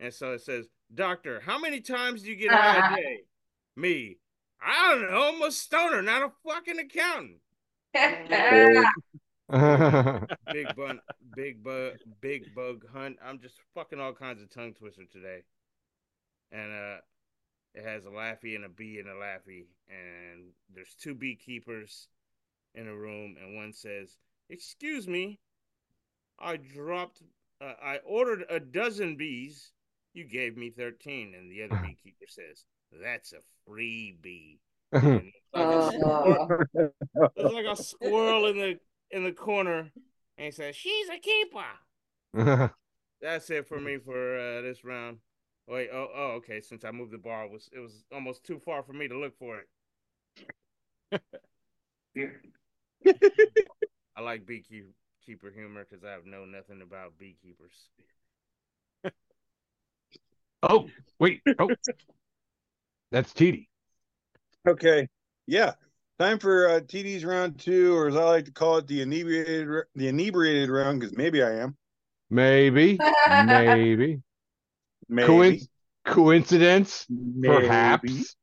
[0.01, 3.21] And so it says, "Doctor, how many times do you get high a day?"
[3.77, 4.17] Me,
[4.61, 5.33] I don't know.
[5.35, 7.41] I'm a stoner, not a fucking accountant.
[10.53, 11.01] Big bun,
[11.35, 13.17] big bug, big bug hunt.
[13.25, 15.43] I'm just fucking all kinds of tongue twister today,
[16.53, 16.97] and uh,
[17.75, 22.09] it has a Laffy and a bee and a Laffy, and there's two beekeepers
[22.75, 24.17] in a room, and one says,
[24.49, 25.39] "Excuse me,
[26.39, 27.23] I dropped,
[27.61, 29.73] uh, I ordered a dozen bees.
[30.13, 34.61] You gave me thirteen, and the other beekeeper says, "That's a free bee."
[34.93, 36.93] And it's like a squirrel-
[37.37, 39.91] there's like a squirrel in the in the corner,
[40.37, 41.65] and he says, "She's a keeper."
[43.21, 45.19] That's it for me for uh, this round.
[45.71, 46.61] Wait, oh, oh, okay.
[46.61, 49.17] Since I moved the bar, it was it was almost too far for me to
[49.17, 49.61] look for
[51.13, 51.23] it.
[54.17, 57.89] I like beekeeper humor because I have know nothing about beekeepers.
[60.65, 60.89] oh,
[61.21, 61.41] wait.
[61.61, 61.71] Oh.
[63.13, 63.69] That's TD.
[64.67, 65.09] Okay.
[65.47, 65.75] Yeah.
[66.19, 69.69] Time for uh, TD's round two, or as I like to call it, the inebriated
[69.95, 71.77] the inebriated round, because maybe I am.
[72.29, 72.99] Maybe.
[73.29, 74.21] Maybe.
[75.11, 75.29] Maybe.
[75.29, 75.69] Coinc-
[76.07, 77.05] coincidence?
[77.11, 77.55] Maybe.
[77.55, 78.37] Perhaps.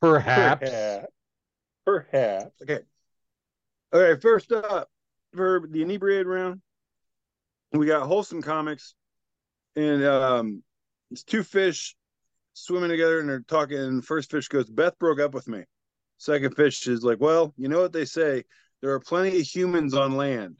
[0.00, 0.70] Perhaps.
[0.70, 1.06] Perhaps.
[1.84, 2.62] Perhaps.
[2.62, 2.78] Okay.
[3.92, 4.20] Okay.
[4.20, 4.88] First up
[5.34, 6.60] for the inebriated round,
[7.72, 8.94] we got wholesome comics,
[9.74, 10.62] and um,
[11.10, 11.96] it's two fish
[12.54, 13.78] swimming together, and they're talking.
[13.78, 15.64] And first fish goes, "Beth broke up with me."
[16.18, 18.44] Second fish is like, "Well, you know what they say?
[18.80, 20.56] There are plenty of humans on land."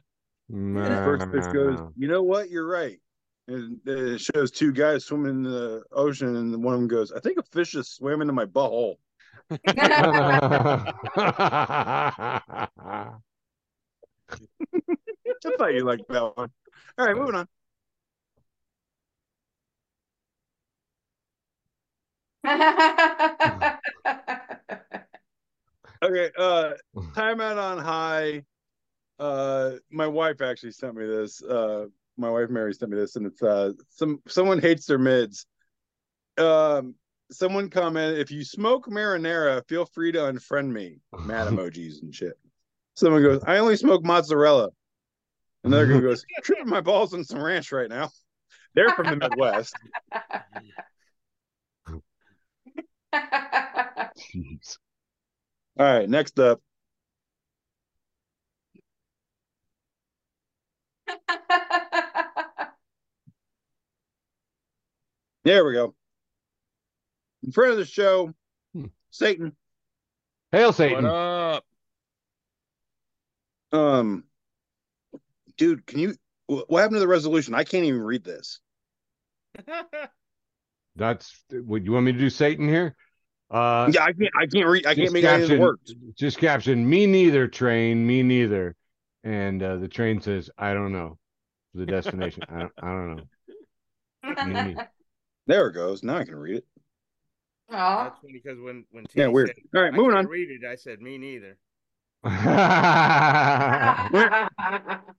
[0.49, 2.49] And the first fish goes, "You know what?
[2.49, 2.99] You're right."
[3.47, 7.19] And it shows two guys swimming in the ocean, and one of them goes, "I
[7.19, 8.95] think a fish just swam into my butthole."
[9.49, 9.97] I
[15.57, 16.51] thought you liked that one.
[16.97, 17.47] All right, moving on.
[26.03, 26.73] Okay, uh
[27.15, 28.43] timeout on high.
[29.19, 31.41] Uh my wife actually sent me this.
[31.41, 31.85] Uh
[32.17, 35.45] my wife Mary sent me this and it's uh some someone hates their mids.
[36.37, 36.95] Um
[37.31, 40.99] someone commented, if you smoke marinara, feel free to unfriend me.
[41.25, 42.37] Mad emojis and shit.
[42.95, 44.69] Someone goes, I only smoke mozzarella.
[45.63, 48.09] Another guy goes, tripping my balls on some ranch right now.
[48.75, 49.75] They're from the Midwest.
[53.13, 54.77] Jeez.
[55.79, 56.61] All right, next up.
[65.43, 65.93] There we go.
[67.43, 68.33] In front of the show,
[68.73, 68.85] Hmm.
[69.11, 69.55] Satan.
[70.51, 71.03] Hail Satan.
[71.03, 71.61] What Satan.
[73.73, 73.79] up?
[73.79, 74.23] Um,
[75.57, 76.15] dude, can you?
[76.47, 77.53] What happened to the resolution?
[77.55, 78.59] I can't even read this.
[80.95, 82.95] That's what you want me to do Satan here?
[83.49, 84.29] Uh Yeah, I can't.
[84.39, 84.85] I can't read.
[84.85, 85.95] I can't just make any of the caption- words.
[86.17, 88.75] Just caption me neither train, me neither.
[89.23, 91.17] And uh, the train says, I don't know.
[91.73, 92.43] The destination.
[92.49, 93.15] I, don't, I don't
[94.75, 94.83] know.
[95.47, 95.57] Me, me.
[95.57, 96.03] There it goes.
[96.03, 96.65] Now I can read it.
[97.71, 98.03] Aw.
[98.03, 99.47] That's funny because when when Yeah, T weird.
[99.49, 100.31] said, All right, moving can't on.
[100.31, 100.65] Read it.
[100.67, 101.57] I said me neither.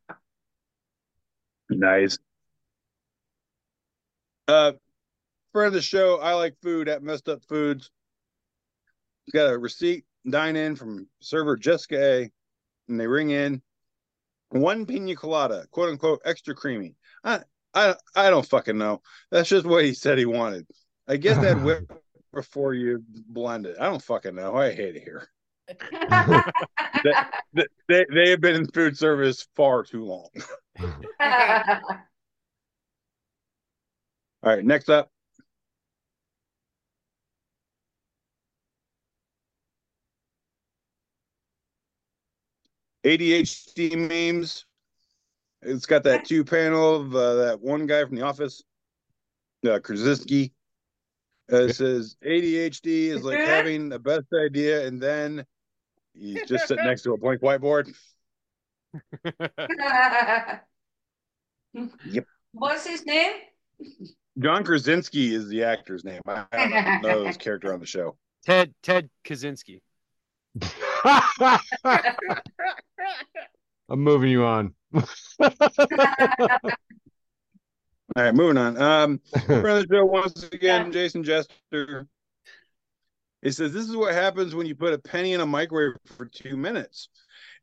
[1.71, 2.19] Nice.
[4.47, 4.73] Uh,
[5.53, 7.91] friend of the show, I like food at Messed Up Foods.
[9.33, 12.31] Got a receipt, dine in from server Jessica A,
[12.89, 13.63] and they ring in
[14.51, 16.95] one pina colada, quote unquote, extra creamy.
[17.25, 17.41] I,
[17.75, 19.03] I, I don't fucking know.
[19.31, 20.67] That's just what he said he wanted.
[21.09, 21.91] I guess that whip
[22.33, 23.77] before you blend it.
[23.81, 24.57] I don't fucking know.
[24.57, 25.29] I hate it here.
[27.55, 30.29] They, they, they have been in food service far too long.
[34.43, 35.11] All right, next up.
[43.05, 44.65] ADHD memes.
[45.65, 48.63] It's got that two panel of uh, that one guy from the office,
[49.69, 50.53] uh, Krasinski.
[51.53, 55.45] Uh, it says ADHD is like having the best idea, and then
[56.15, 57.95] he's just sitting next to a blank whiteboard.
[62.07, 62.27] Yep.
[62.53, 63.33] What's his name?
[64.39, 66.21] John Krasinski is the actor's name.
[66.27, 68.17] I I don't know his character on the show.
[68.47, 69.81] Ted Ted Kaczynski.
[73.89, 74.75] I'm moving you on.
[74.95, 75.03] All
[78.23, 78.81] right, moving on.
[78.81, 82.07] Um, friend of the show once again, Jason Jester.
[83.43, 86.27] He says this is what happens when you put a penny in a microwave for
[86.27, 87.09] two minutes,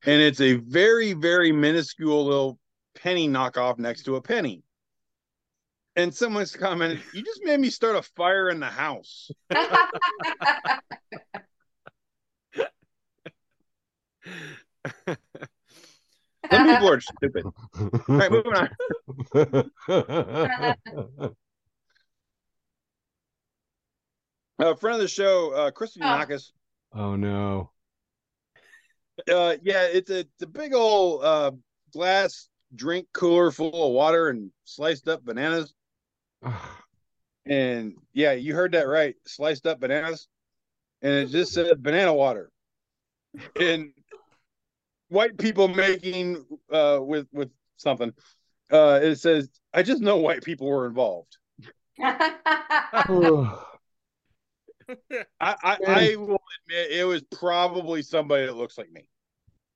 [0.05, 2.59] and it's a very, very minuscule little
[2.95, 4.61] penny knockoff next to a penny.
[5.95, 9.31] And someone's commented, "You just made me start a fire in the house."
[16.51, 17.45] Some people are stupid.
[17.45, 18.69] All right, moving on.
[24.59, 26.05] Uh, friend of the show, uh, Kristen Oh.
[26.05, 26.51] Yanakis.
[26.93, 27.71] oh no.
[29.29, 31.51] Uh, yeah, it's a it's a big old uh
[31.93, 35.73] glass drink cooler full of water and sliced up bananas.
[37.43, 40.27] And yeah, you heard that right, sliced up bananas.
[41.01, 42.51] And it just says banana water.
[43.59, 43.93] And
[45.11, 48.13] white people making uh with with something.
[48.71, 51.37] Uh it says I just know white people were involved.
[51.99, 52.35] I
[55.39, 59.07] I, I will admit it was probably somebody that looks like me.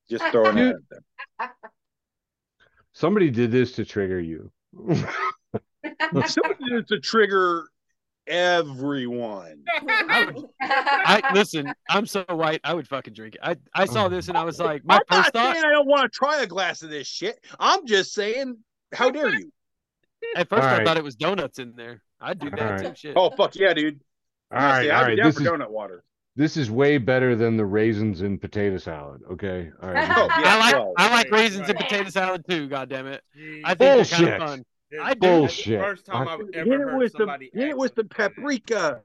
[0.09, 1.51] Just throwing that out there.
[2.93, 4.51] Somebody did this to trigger you.
[4.77, 7.67] Somebody did it to trigger
[8.27, 9.63] everyone.
[10.61, 11.73] I listen.
[11.89, 12.61] I'm so white.
[12.63, 13.41] I would fucking drink it.
[13.43, 15.71] I I saw oh this and I was like, my I'm first not thought I
[15.71, 17.39] don't want to try a glass of this shit.
[17.59, 18.57] I'm just saying,
[18.93, 19.51] how dare you?
[20.35, 20.87] at first I Alright.
[20.87, 22.01] thought it was donuts in there.
[22.21, 22.81] I'd do that Alright.
[22.81, 22.93] too.
[22.95, 23.13] Shit.
[23.17, 23.99] Oh fuck yeah, dude.
[24.51, 25.17] all right, See, all I'd be right.
[25.17, 26.03] down This for is donut water.
[26.35, 29.21] this is way better than the raisins and potato salad.
[29.31, 29.69] Okay.
[29.81, 30.09] All right.
[30.17, 32.67] Oh, yeah, I like well, I like right, raisins and potato salad too.
[32.67, 33.21] God damn it!
[33.63, 34.65] I think they're kind of fun.
[34.97, 35.19] This- I do.
[35.19, 35.81] that's Bullshit.
[35.81, 38.01] First time I- I've ever it heard with the somebody hit it ask with the
[38.01, 38.71] something like that.
[38.75, 39.01] paprika.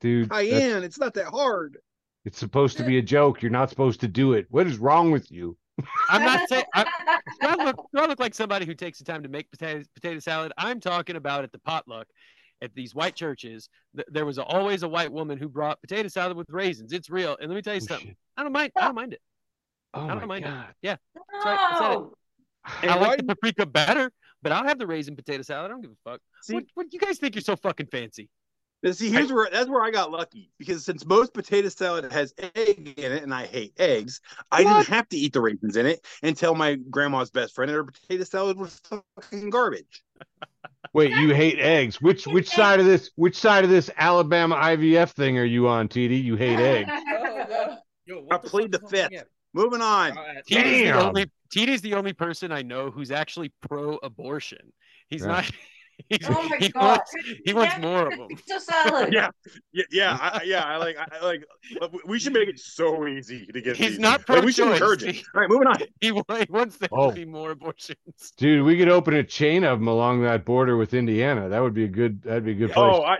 [0.00, 0.82] Dude, that's- Cayenne.
[0.84, 1.78] It's not that hard.
[2.24, 3.42] it's supposed to be a joke.
[3.42, 4.46] You're not supposed to do it.
[4.50, 5.56] What is wrong with you?
[6.10, 6.64] I'm not saying.
[6.74, 6.84] I,
[7.40, 9.82] do, I look, do I look like somebody who takes the time to make potato
[9.94, 10.52] potato salad?
[10.58, 12.06] I'm talking about at the potluck
[12.60, 13.70] at these white churches.
[13.96, 16.92] Th- there was always a white woman who brought potato salad with raisins.
[16.92, 17.36] It's real.
[17.40, 18.08] And let me tell you Oh, something.
[18.08, 18.16] shit.
[18.36, 18.72] I don't mind.
[18.76, 19.22] I don't mind it.
[19.94, 20.48] Oh I don't my mind it.
[20.48, 20.74] god.
[20.82, 20.96] Yeah.
[21.16, 21.80] right, I it.
[21.80, 22.12] No.
[22.82, 24.12] I like the paprika better,
[24.42, 25.66] but I'll have the raisin potato salad.
[25.66, 26.20] I don't give a fuck.
[26.42, 28.28] See, what, what you guys think you're so fucking fancy?
[28.92, 32.94] See, here's where that's where I got lucky because since most potato salad has egg
[32.96, 34.72] in it, and I hate eggs, I What?
[34.78, 37.74] didn't have to eat the raisins in it and tell my grandma's best friend that
[37.74, 38.80] her potato salad was
[39.20, 40.02] fucking garbage.
[40.94, 42.00] Wait, you hate eggs?
[42.00, 45.88] Which which side of this which side of this Alabama IVF thing are you on,
[45.88, 46.24] TD?
[46.24, 46.90] You hate eggs?
[48.06, 49.12] Yo, I what plead the is fifth.
[49.54, 49.64] Wrong here?
[49.64, 50.18] Moving on.
[50.18, 50.44] All right.
[50.44, 54.72] TD's the only TD's the only person I know who's actually pro-abortion.
[55.08, 55.26] He's Yeah.
[55.28, 55.50] not.
[56.08, 56.82] He's, Oh my he God.
[56.82, 57.80] wants he wants Yeah.
[57.82, 58.28] more of them.
[58.28, 59.12] Pizza salad.
[59.12, 59.28] Yeah,
[59.74, 60.64] yeah, yeah, I, I- yeah.
[60.64, 61.44] I like, I I like.
[62.06, 63.76] We should make it so easy to get.
[63.76, 63.98] He's these.
[63.98, 65.16] not Like, we should encourage it.
[65.16, 65.76] He- All right, moving on.
[66.00, 66.12] He, he
[66.48, 67.10] wants there Oh.
[67.10, 67.98] to be more abortions.
[68.38, 71.50] Dude, we could open a chain of them along that border with Indiana.
[71.50, 72.94] That would be a good that'd be a good place.
[72.94, 73.18] Oh, I.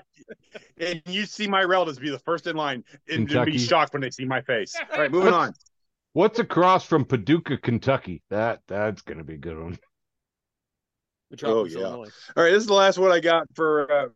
[0.79, 3.51] And you see my relatives be the first in line and Kentucky.
[3.51, 4.75] be shocked when they see my face.
[4.91, 5.53] All right, moving on.
[6.13, 8.23] What's across from Paducah, Kentucky?
[8.31, 9.79] That that's gonna be a good one.
[11.31, 11.83] Metropolis, yeah.
[11.83, 12.11] Illinois.
[12.37, 13.91] All right, this is the last one I got for.
[13.91, 14.09] Uh,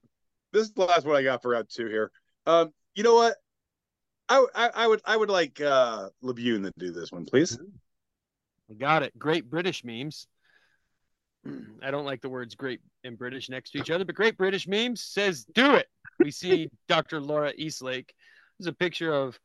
[0.53, 2.11] this is the last one I got for round two here.
[2.47, 3.37] Um, you know what?
[4.29, 7.59] I, I I would I would like uh Labune to do this one, please.
[8.71, 9.17] I Got it.
[9.19, 10.27] Great British memes.
[11.83, 14.67] I don't like the words great and British next to each other, but Great British
[14.67, 15.87] memes says do it.
[16.19, 17.21] We see Dr.
[17.21, 18.15] Laura Eastlake.
[18.59, 19.39] There's a picture of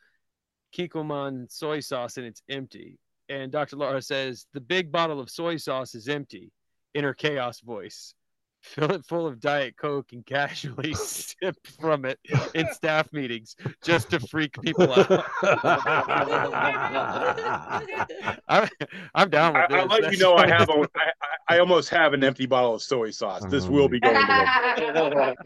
[0.76, 2.98] Kikkoman soy sauce and it's empty.
[3.30, 3.76] And Dr.
[3.76, 6.52] Laura says the big bottle of soy sauce is empty
[6.96, 8.14] in her chaos voice.
[8.62, 12.20] Fill it full of Diet Coke and casually sip from it
[12.54, 15.24] in staff meetings just to freak people out.
[18.50, 18.68] I'm,
[19.16, 19.78] I'm down with I, this.
[19.78, 20.50] I'll let you know I fine.
[20.50, 20.70] have.
[20.70, 23.44] A, I, I I almost have an empty bottle of soy sauce.
[23.46, 24.14] This will be going.
[24.14, 25.42] To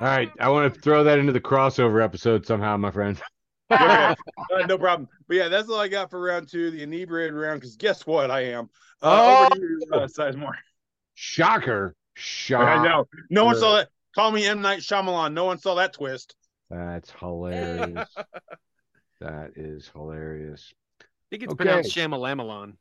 [0.00, 3.20] right, I want to throw that into the crossover episode somehow, my friend.
[3.70, 3.84] Okay.
[3.84, 4.14] Uh,
[4.66, 5.08] no problem.
[5.26, 7.60] But yeah, that's all I got for round two, the inebriated round.
[7.60, 8.30] Because guess what?
[8.30, 8.70] I am.
[9.02, 10.52] Uh, over to you, uh, Sizemore.
[11.14, 11.94] Shocker.
[12.14, 12.66] Shock.
[12.66, 13.06] I know.
[13.30, 13.88] No one saw that.
[14.14, 15.32] Call me M Night Shyamalan.
[15.32, 16.34] No one saw that twist.
[16.70, 18.08] That's hilarious.
[19.20, 20.72] that is hilarious.
[21.00, 21.64] I think it's Okay.
[21.64, 22.74] pronounced Shamalamalan.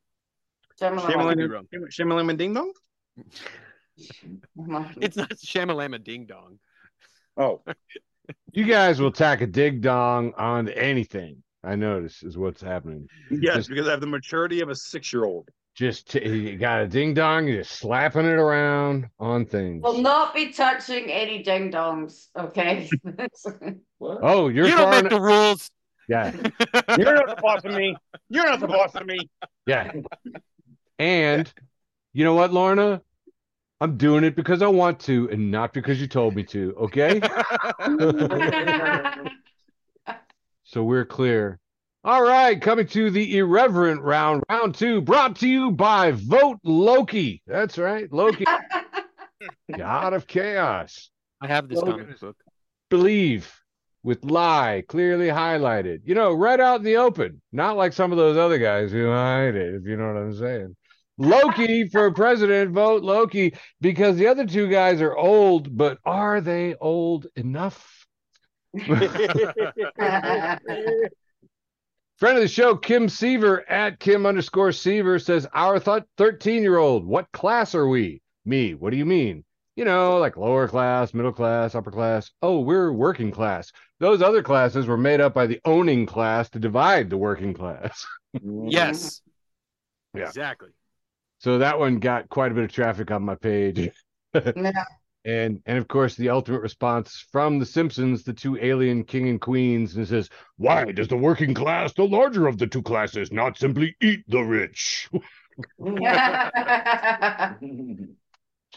[0.80, 1.68] Shimmerlin, be wrong.
[1.90, 2.72] Shimmerlin Ding Dong.
[5.02, 6.60] It's not Shamalama Ding Dong.
[7.36, 7.64] Oh,
[8.52, 11.44] You guys will tack a dig dong on anything.
[11.64, 13.08] I notice is what's happening.
[13.30, 15.50] yes, Just- because I have the maturity of a six-year-old.
[15.76, 19.84] Just t- you got a ding dong, you're just slapping it around on things.
[19.84, 22.90] Will not be touching any ding dongs, okay?
[24.02, 25.70] Oh, you're you don't make en- the rules.
[26.10, 26.32] yeah,
[26.98, 27.96] You're not the boss of me.
[28.30, 29.18] You're not the boss of me.
[29.68, 29.92] yeah.
[31.00, 31.52] And
[32.14, 33.02] you know what, Lorna?
[33.80, 36.74] I'm doing it because I want to, and not because you told me to.
[36.78, 37.22] Okay.
[40.70, 41.60] So we're clear.
[42.04, 47.42] All right, coming to the irreverent round, round two, brought to you by Vote Loki.
[47.48, 48.44] That's right, Loki,
[49.78, 51.10] God of Chaos.
[51.40, 52.36] I have this Well, comic book.
[52.90, 53.50] Believe
[54.04, 56.02] with lie clearly highlighted.
[56.04, 59.10] You know, right out in the open, not like some of those other guys who
[59.10, 60.76] hide it, if you know what I'm saying.
[61.18, 66.76] Loki for president, vote Loki, because the other two guys are old, but are they
[66.76, 68.06] old enough?
[72.18, 77.06] Friend of the show, Kim Seaver at Kim underscore Seaver says, Our 13 year old,
[77.06, 78.22] what class are we?
[78.46, 79.44] Me, what do you mean?
[79.76, 82.32] You know, like lower class, middle class, upper class.
[82.42, 83.72] Oh, we're working class.
[84.00, 88.06] Those other classes were made up by the owning class to divide the working class.
[88.42, 89.22] Yes.
[90.16, 90.24] Yeah.
[90.24, 90.70] Exactly.
[91.40, 93.92] So that one got quite a bit of traffic on my page.
[94.56, 94.84] Yeah.
[95.26, 99.42] And and of course the ultimate response from the Simpsons, the two alien king and
[99.42, 103.32] queens, and it says, Why does the working class, the larger of the two classes,
[103.32, 105.10] not simply eat the rich?
[105.78, 106.04] Which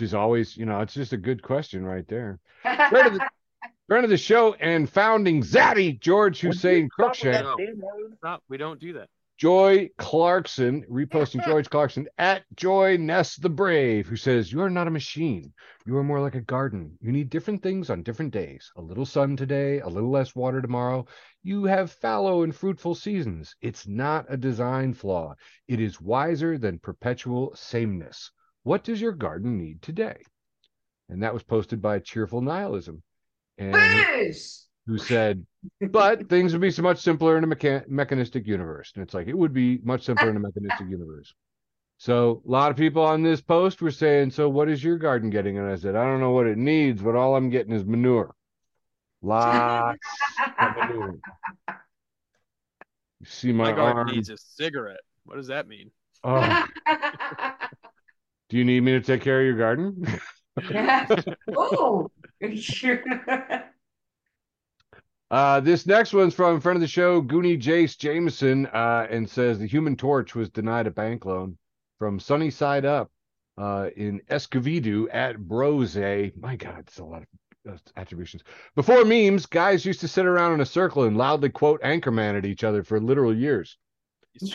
[0.00, 2.38] is always, you know, it's just a good question right there.
[2.62, 3.28] Friend of the,
[3.86, 7.42] friend of the show and founding Zaddy, George Hussein Cruikshank.
[7.42, 7.56] No.
[8.18, 8.42] Stop.
[8.48, 9.08] We don't do that.
[9.40, 14.86] Joy Clarkson, reposting George Clarkson at Joy Ness the Brave, who says, You are not
[14.86, 15.54] a machine.
[15.86, 16.98] You are more like a garden.
[17.00, 18.70] You need different things on different days.
[18.76, 21.06] A little sun today, a little less water tomorrow.
[21.42, 23.56] You have fallow and fruitful seasons.
[23.62, 25.34] It's not a design flaw.
[25.68, 28.30] It is wiser than perpetual sameness.
[28.64, 30.20] What does your garden need today?
[31.08, 33.02] And that was posted by Cheerful Nihilism.
[33.56, 34.66] And Booze!
[34.90, 35.46] Who said,
[35.80, 38.90] but things would be so much simpler in a mecha- mechanistic universe.
[38.94, 41.32] And it's like, it would be much simpler in a mechanistic universe.
[41.98, 45.30] So a lot of people on this post were saying, so what is your garden
[45.30, 45.58] getting?
[45.58, 48.34] And I said, I don't know what it needs, but all I'm getting is manure.
[49.22, 49.96] Lots
[50.60, 51.18] of manure.
[53.20, 54.08] You see my, My garden arm.
[54.08, 55.00] needs a cigarette.
[55.24, 55.92] What does that mean?
[56.24, 56.66] Oh,
[58.48, 60.04] do you need me to take care of your garden?
[61.56, 62.10] oh.
[65.30, 69.28] Uh, this next one's from a friend of the show, Goonie Jace Jameson, uh, and
[69.30, 71.56] says the Human Torch was denied a bank loan
[71.98, 73.10] from Sunny Side Up.
[73.58, 75.96] uh, in Escovedo at Brose.
[76.36, 77.22] My God, it's a lot
[77.66, 78.42] of attributions.
[78.74, 82.46] Before memes, guys used to sit around in a circle and loudly quote Anchorman at
[82.46, 83.76] each other for literal years.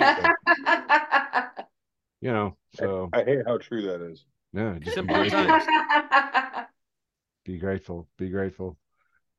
[2.21, 4.25] You know, so I hate how true that is.
[4.51, 5.59] yeah, just be grateful.
[7.45, 8.07] Be grateful.
[8.17, 8.77] Be grateful.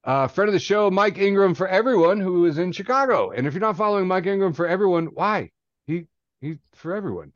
[0.07, 3.33] Uh, friend of the show, Mike Ingram for everyone who is in Chicago.
[3.33, 5.51] And if you're not following Mike Ingram for everyone, why?
[5.89, 6.07] He
[6.41, 7.33] he's for everyone.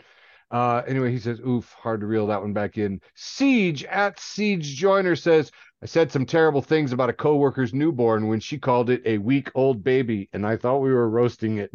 [0.53, 3.01] Uh, anyway, he says, oof, hard to reel that one back in.
[3.17, 5.51] Siege at Siege Joiner says,
[5.83, 9.51] I said some terrible things about a coworker's newborn when she called it a week
[9.55, 11.73] old baby, and I thought we were roasting it.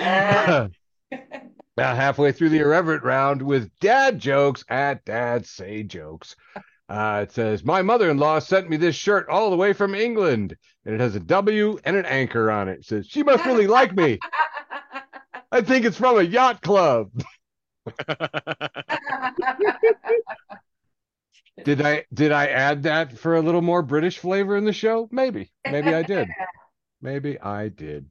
[1.76, 6.36] About halfway through the irreverent round with dad jokes at Dad Say Jokes.
[6.88, 9.94] Uh, it says, My mother in law sent me this shirt all the way from
[9.94, 12.80] England, and it has a W and an anchor on it.
[12.80, 14.18] It says, She must really like me.
[15.52, 17.10] I think it's from a yacht club.
[21.64, 25.08] Did I did I add that for a little more British flavor in the show?
[25.10, 25.52] Maybe.
[25.70, 26.28] Maybe I did.
[27.02, 28.06] Maybe I did.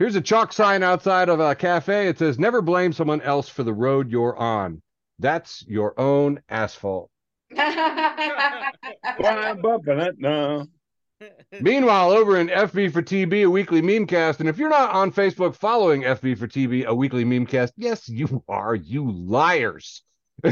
[0.00, 2.08] Here's a chalk sign outside of a cafe.
[2.08, 4.80] It says, Never blame someone else for the road you're on.
[5.18, 7.10] That's your own asphalt.
[7.58, 10.66] I'm bumping it now.
[11.60, 15.54] Meanwhile, over in FB for TB, a weekly memecast, and if you're not on Facebook
[15.54, 20.02] following FB for TB, a weekly memecast, yes, you are, you liars.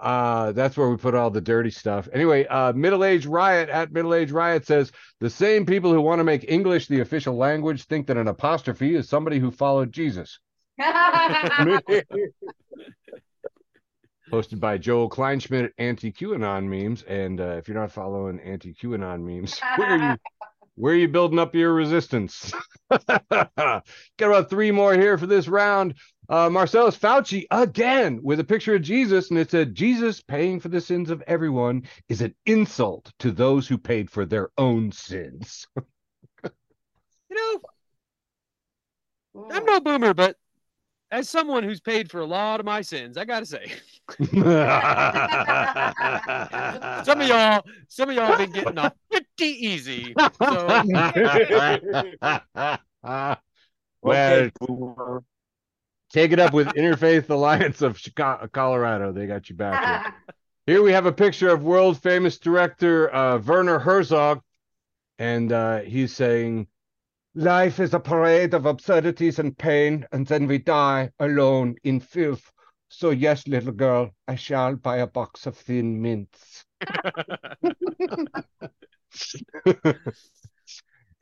[0.00, 2.08] uh, that's where we put all the dirty stuff.
[2.12, 6.20] Anyway, uh, Middle Age Riot at Middle Age Riot says the same people who want
[6.20, 10.38] to make English the official language think that an apostrophe is somebody who followed Jesus.
[14.30, 17.02] Posted by Joel Kleinschmidt at Anti QAnon memes.
[17.04, 20.16] And uh, if you're not following Anti QAnon memes, where are you?
[20.76, 22.52] Where are you building up your resistance?
[22.88, 23.82] Got
[24.20, 25.94] about three more here for this round.
[26.30, 30.68] Uh, Marcellus Fauci again with a picture of Jesus, and it said, Jesus paying for
[30.68, 35.66] the sins of everyone is an insult to those who paid for their own sins.
[37.30, 37.60] You
[39.34, 40.36] know, I'm no boomer, but
[41.10, 43.70] as someone who's paid for a lot of my sins, I gotta say,
[47.04, 50.14] some of y'all, some of y'all have been getting off pretty easy.
[50.16, 50.38] So
[54.02, 54.50] well,
[56.10, 59.12] take it up with Interfaith Alliance of Chicago, Colorado.
[59.12, 60.04] They got you back.
[60.04, 60.14] Here.
[60.66, 64.42] Here we have a picture of world famous director uh, Werner Herzog,
[65.18, 66.66] and uh, he's saying,
[67.34, 72.52] Life is a parade of absurdities and pain, and then we die alone in filth.
[72.90, 76.64] So, yes, little girl, I shall buy a box of thin mints.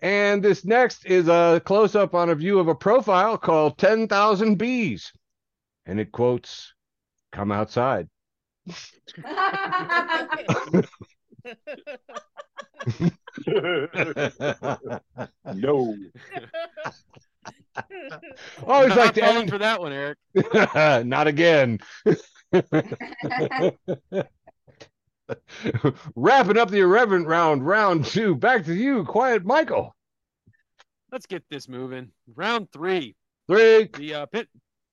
[0.06, 4.54] and this next is a close up on a view of a profile called 10,000
[4.56, 5.12] Bees.
[5.84, 6.72] And it quotes,
[7.32, 8.08] Come outside.
[15.56, 15.96] no.
[18.64, 19.50] Always I'm like to falling end.
[19.50, 20.18] for that one, Eric.
[21.04, 21.80] Not again.
[26.14, 28.36] Wrapping up the irreverent round, round two.
[28.36, 29.95] Back to you, Quiet Michael.
[31.16, 32.10] Let's get this moving.
[32.34, 33.16] Round three,
[33.48, 33.88] Three.
[33.96, 34.44] the uh, pin,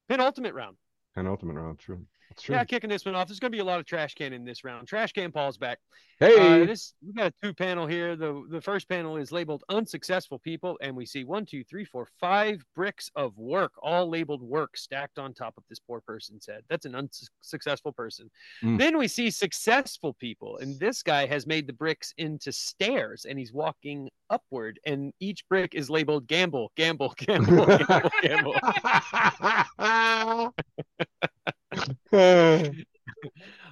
[0.07, 0.77] penultimate round.
[1.13, 1.79] Penultimate round.
[1.79, 2.05] True.
[2.47, 3.27] Yeah, kicking this one off.
[3.27, 4.87] There's going to be a lot of trash can in this round.
[4.87, 5.79] Trash can Paul's back.
[6.19, 6.61] Hey.
[6.61, 8.15] Uh, this we got a two panel here.
[8.15, 12.07] The the first panel is labeled unsuccessful people, and we see one, two, three, four,
[12.19, 16.61] five bricks of work, all labeled work, stacked on top of this poor person's head.
[16.69, 18.29] That's an unsuccessful person.
[18.63, 18.77] Mm.
[18.77, 23.37] Then we see successful people, and this guy has made the bricks into stairs, and
[23.37, 28.55] he's walking upward, and each brick is labeled gamble, gamble, gamble, gamble,
[29.79, 30.53] gamble.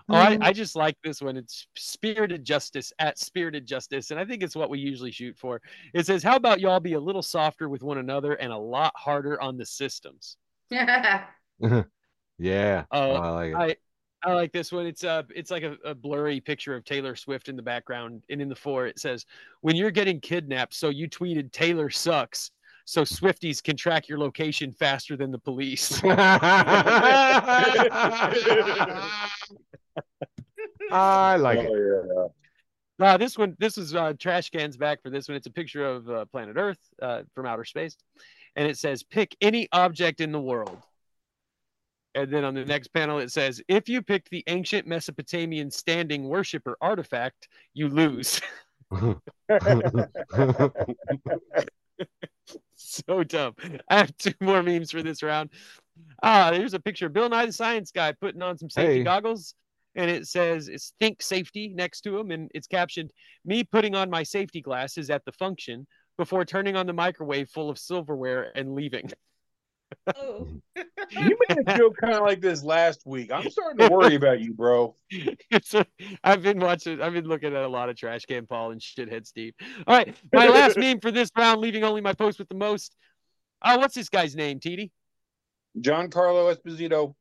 [0.10, 1.38] Oh, I, I just like this one.
[1.38, 4.12] It's spirited justice at spirited justice.
[4.12, 5.62] And I think it's what we usually shoot for.
[5.94, 8.94] It says, How about y'all be a little softer with one another and a lot
[8.96, 10.38] harder on the systems?
[10.70, 11.26] yeah.
[12.38, 12.86] Yeah.
[12.92, 13.56] Oh, I like it.
[13.56, 13.76] I
[14.30, 14.86] I like this one.
[14.86, 18.24] It's uh it's like a, a blurry picture of Taylor Swift in the background.
[18.30, 19.26] And in the fore it says,
[19.62, 22.52] When you're getting kidnapped, so you tweeted Taylor sucks.
[22.86, 26.02] So Swifties can track your location faster than the police.
[30.92, 31.70] I like it.
[31.72, 32.34] Oh,
[33.00, 33.02] yeah.
[33.02, 35.36] Uh, this one, this is uh, trash cans back for this one.
[35.36, 37.98] It's a picture of uh, planet Earth uh, from outer space,
[38.56, 40.78] and it says, "Pick any object in the world."
[42.14, 46.30] And then on the next panel, it says, "If you pick the ancient Mesopotamian standing
[46.30, 48.40] worshiper artifact, you lose."
[52.76, 53.56] so dumb.
[53.90, 55.50] I have two more memes for this round.
[56.24, 59.04] Ah, here's a picture of Bill Nye the Science Guy putting on some safety Hey.
[59.04, 59.56] goggles,
[59.96, 63.12] and it says it's think safety next to him, and it's captioned
[63.46, 65.88] me putting on my safety glasses at the function
[66.18, 69.12] before turning on the microwave full of silverware and leaving.
[70.16, 70.48] Oh.
[71.12, 73.32] You made a joke kind of like this last week.
[73.34, 74.96] I'm starting to worry about you, bro.
[75.10, 75.86] It's a-
[76.24, 79.28] I've been watching, I've been looking at a lot of Trash Can Paul and Shithead
[79.28, 79.54] Steve.
[79.86, 82.96] All right, my last meme for this round, leaving only my post with the most.
[83.62, 84.90] Oh, what's this guy's name, TD?
[85.82, 87.14] Giancarlo Esposito.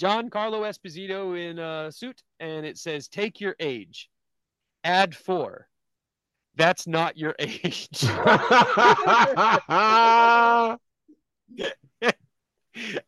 [0.00, 4.08] Giancarlo Esposito in a suit, and it says, "Take your age."
[4.84, 5.66] Add four.
[6.54, 7.88] That's not your age.
[12.02, 12.14] and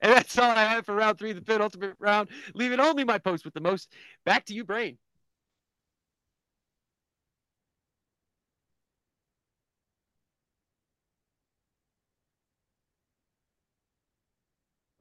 [0.01, 2.29] that's all I have for round three, the penultimate round.
[2.55, 3.93] Leaving only my post with the most.
[4.25, 4.99] Back to you, Brain.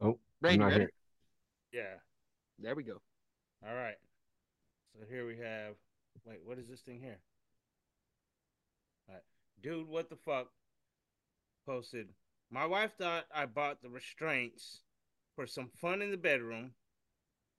[0.00, 0.90] Oh, Brain, I'm not here.
[1.72, 1.94] Yeah.
[2.58, 3.00] There we go.
[3.66, 3.96] All right.
[4.94, 5.74] So here we have.
[6.24, 7.18] Wait, what is this thing here?
[9.08, 9.24] All right.
[9.62, 10.48] Dude, what the fuck?
[11.66, 12.08] Posted.
[12.54, 14.82] My wife thought I bought the restraints
[15.34, 16.70] for some fun in the bedroom.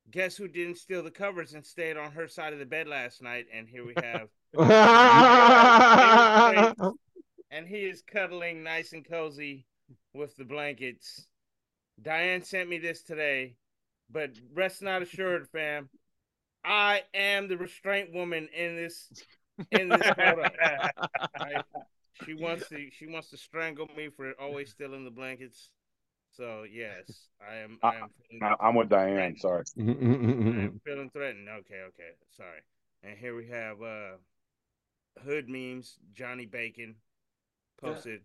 [0.10, 3.22] Guess who didn't steal the covers and stayed on her side of the bed last
[3.22, 3.48] night?
[3.54, 4.30] And here we have.
[7.52, 9.66] and he is cuddling nice and cozy
[10.14, 11.28] with the blankets.
[12.02, 13.58] Diane sent me this today,
[14.10, 15.90] but rest not assured, fam.
[16.64, 19.12] I am the restraint woman in this
[19.72, 20.48] in this photo.
[21.38, 21.66] Right?
[22.24, 25.70] She wants to she wants to strangle me for always stealing the blankets.
[26.32, 27.80] So yes, I am.
[27.82, 28.10] I am.
[28.42, 29.38] I- I'm with Diane.
[29.38, 29.64] Sorry.
[29.80, 31.50] I am feeling threatened.
[31.50, 32.60] Okay, okay, sorry.
[33.04, 34.18] And here we have uh
[35.24, 35.98] hood memes.
[36.14, 36.96] Johnny Bacon
[37.82, 38.22] posted,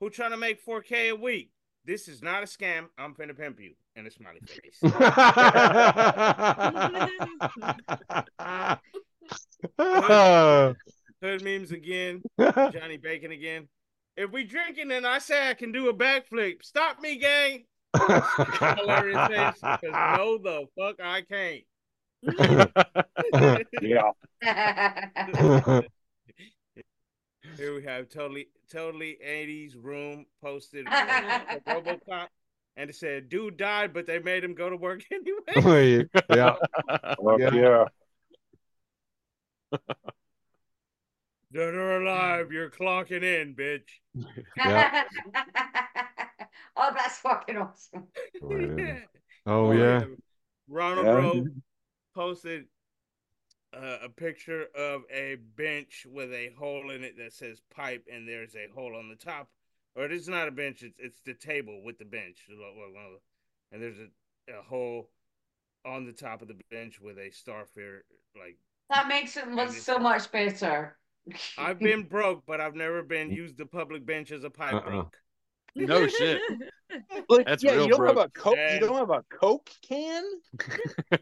[0.00, 1.50] "Who trying to make 4K a week?
[1.84, 2.86] This is not a scam.
[2.98, 4.78] I'm finna pimp you." And a smiley face.
[9.78, 10.76] hood
[11.22, 12.22] memes again.
[12.40, 13.68] Johnny Bacon again.
[14.16, 17.64] If we drinking and I say I can do a backflip, stop me, gang.
[17.96, 19.60] Hilarious face.
[19.60, 21.64] 'cause no, the fuck I can't.
[23.82, 24.12] Yeah.
[27.56, 32.28] Here we have totally totally 80s room posted for Robocop.
[32.76, 36.06] And it said, dude died, but they made him go to work anyway.
[36.30, 36.54] yeah.
[37.38, 37.84] Yeah.
[39.72, 39.78] yeah.
[41.52, 43.88] Dead or alive, you're clocking in, bitch.
[44.56, 45.04] Yeah.
[46.76, 48.06] oh, that's fucking awesome.
[49.44, 50.04] Oh yeah.
[50.68, 51.12] Ronald Yeah.
[51.12, 51.44] Rowe
[52.14, 52.66] posted
[53.74, 58.28] uh, a picture of a bench with a hole in it that says pipe, and
[58.28, 59.48] there's a hole on the top.
[59.96, 63.98] Or it is not a bench; it's it's the table with the bench, and there's
[63.98, 65.10] a, a hole
[65.84, 68.00] on the top of the bench with a starfare.
[68.38, 68.58] Like
[68.90, 70.96] That makes it look so much better.
[71.58, 74.90] I've been broke, but I've never been used the public bench as a pipe Uh-uh.
[74.90, 75.16] broke.
[75.74, 76.40] No shit.
[77.30, 78.18] Like, That's yeah, real you don't broke.
[78.18, 78.56] have a coke.
[78.58, 78.74] Yeah.
[78.74, 80.24] You don't have a coke can.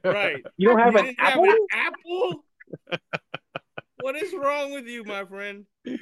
[0.03, 0.43] Right?
[0.57, 1.45] You don't have You an didn't have apple.
[1.45, 2.45] an apple.
[4.01, 5.65] what is wrong with you, my friend?
[5.85, 5.95] You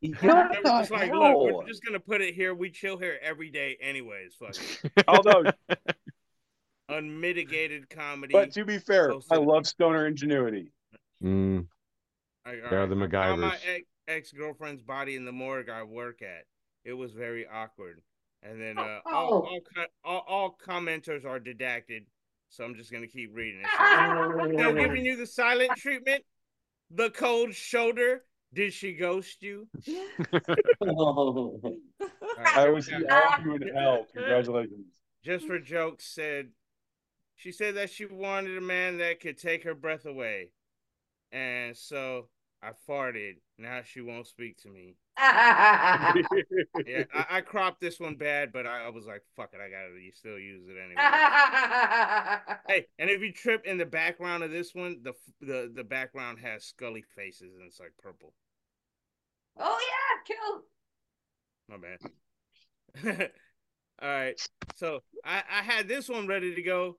[0.00, 2.54] They don't just like, look, we're just gonna put it here.
[2.54, 4.34] We chill here every day, anyways.
[4.38, 4.54] Fuck.
[5.08, 5.42] Although,
[6.88, 8.32] unmitigated comedy.
[8.32, 10.70] but to be fair, I love stoner ingenuity.
[11.22, 11.66] Mm,
[12.50, 16.44] Like, they're alright, the found my ex girlfriend's body in the morgue I work at.
[16.84, 18.00] It was very awkward.
[18.42, 19.10] And then uh, Oh.
[19.12, 22.06] all, all, all all commenters are didacted,
[22.48, 23.60] so I'm just gonna keep reading.
[23.60, 26.24] It says, Still giving you the silent treatment,
[26.90, 28.24] the cold shoulder.
[28.52, 29.68] Did she ghost you?
[29.88, 30.40] All
[30.80, 31.76] right,
[32.56, 34.06] I was have- I owe an L.
[34.12, 34.86] Congratulations.
[35.24, 36.48] just for jokes said
[37.36, 40.50] she said that she wanted a man that could take her breath away
[41.32, 42.28] and so
[42.62, 48.52] i farted now she won't speak to me yeah I, I cropped this one bad
[48.52, 50.94] but I, I was like fuck it i gotta you still use it anyway
[52.68, 56.38] hey and if you trip in the background of this one the the, the background
[56.40, 58.32] has scully faces and it's like purple
[59.58, 59.78] oh
[60.28, 60.62] yeah, cool.
[61.68, 63.30] My bad.
[64.02, 64.40] All right.
[64.76, 66.98] So I, I had this one ready to go.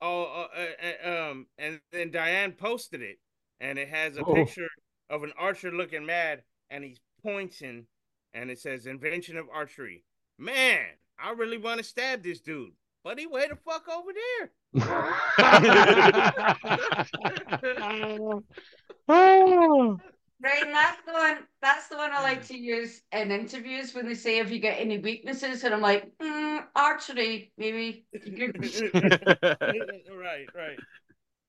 [0.00, 3.18] Oh, uh, uh, uh, um, and then Diane posted it,
[3.60, 4.34] and it has a Oh.
[4.34, 4.68] picture
[5.10, 7.86] of an archer looking mad, and he's pointing,
[8.34, 10.04] and it says "Invention of Archery."
[10.38, 10.86] Man,
[11.18, 14.52] I really want to stab this dude, but he way the fuck over there.
[20.42, 21.38] Right, and that's the one.
[21.62, 24.78] That's the one I like to use in interviews when they say, "Have you got
[24.78, 30.78] any weaknesses?" And I'm like, mm, "Archery, maybe." right, right.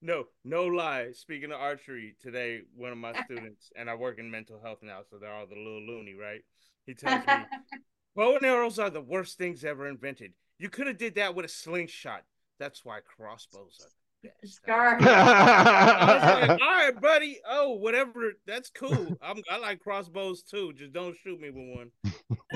[0.01, 1.11] No, no lie.
[1.13, 4.99] Speaking of archery, today one of my students, and I work in mental health now,
[5.09, 6.41] so they're all the little loony, right?
[6.85, 7.33] He tells me,
[8.15, 10.33] bow and arrows are the worst things ever invented.
[10.59, 12.23] You could have did that with a slingshot.
[12.59, 13.89] That's why crossbows are
[14.21, 14.55] the best.
[14.55, 14.99] Scar.
[14.99, 17.39] Like, all right, buddy.
[17.47, 18.33] Oh, whatever.
[18.45, 19.17] That's cool.
[19.21, 20.73] I'm, I like crossbows too.
[20.73, 21.91] Just don't shoot me with one.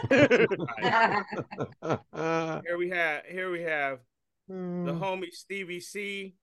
[2.65, 3.25] Here we have.
[3.25, 3.99] Here we have
[4.47, 6.35] the homie Stevie C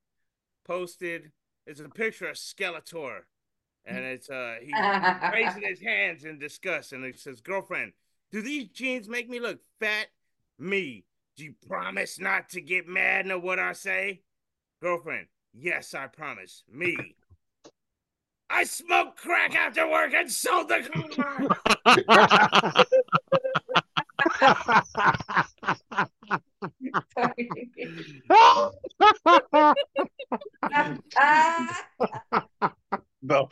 [0.68, 1.32] posted.
[1.66, 3.22] It's a picture of Skeletor,
[3.84, 4.74] and it's uh he's
[5.32, 7.92] raising his hands in disgust, and he says, "Girlfriend,
[8.30, 10.06] do these jeans make me look fat?
[10.58, 11.04] Me,
[11.36, 14.22] do you promise not to get mad at what I say?
[14.80, 16.62] Girlfriend, yes, I promise.
[16.70, 16.96] Me,
[18.50, 20.82] I smoked crack after work and sold the
[21.14, 21.48] car.
[33.22, 33.47] The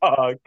[0.00, 0.38] fuck.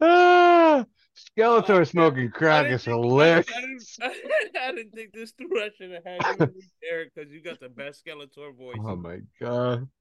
[0.00, 0.84] Ah,
[1.16, 3.46] Skeletor smoking crack is I hilarious.
[3.46, 3.82] didn't,
[4.60, 5.58] I didn't think this through.
[5.62, 8.76] I should have had you read because you got the best Skeletor voice.
[8.80, 9.88] Oh my god.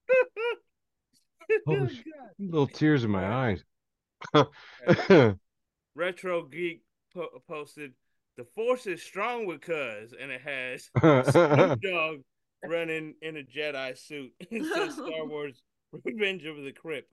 [1.68, 2.02] Oh, Oh, sh-
[2.40, 3.64] Little tears in my eyes.
[5.94, 6.82] Retro Geek
[7.14, 7.94] po- posted,
[8.38, 10.90] "The Force is strong with Cuz," and it has
[11.32, 12.22] Snoop Dogg
[12.66, 14.34] running in a Jedi suit.
[14.52, 15.64] It says Star Wars:
[16.04, 17.10] Revenge of the Crypt.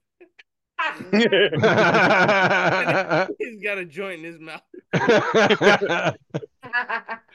[3.39, 4.61] He's got a joint in his mouth.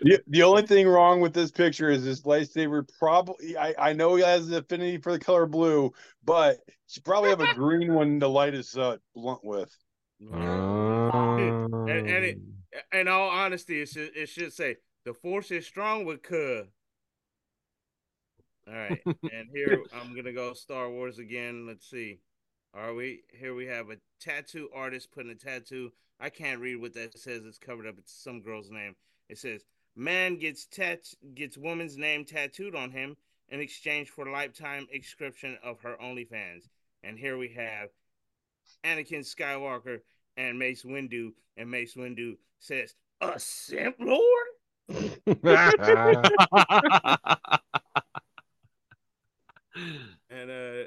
[0.01, 4.15] The, the only thing wrong with this picture is this lightsaber probably I, I know
[4.17, 5.93] he has an affinity for the color blue,
[6.25, 9.75] but she probably have a green one to light his uh, blunt with.
[10.21, 12.39] and, and it,
[12.93, 16.65] in all honesty, it should, it should say the force is strong with Kuh.
[18.67, 21.67] All right, and here I'm gonna go Star Wars again.
[21.67, 22.21] Let's see.
[22.75, 23.55] Are we here?
[23.55, 25.91] We have a tattoo artist putting a tattoo.
[26.21, 27.47] I can't read what that says.
[27.47, 27.95] It's covered up.
[27.99, 28.95] It's some girl's name.
[29.29, 29.65] It says
[29.97, 31.01] man gets tat
[31.35, 33.17] gets woman's name tattooed on him
[33.49, 36.69] in exchange for lifetime inscription of her OnlyFans.
[37.03, 37.89] And here we have
[38.85, 40.01] Anakin Skywalker
[40.39, 44.47] and Mace Windu, and Mace Windu says, "A simp lord."
[50.31, 50.85] And uh,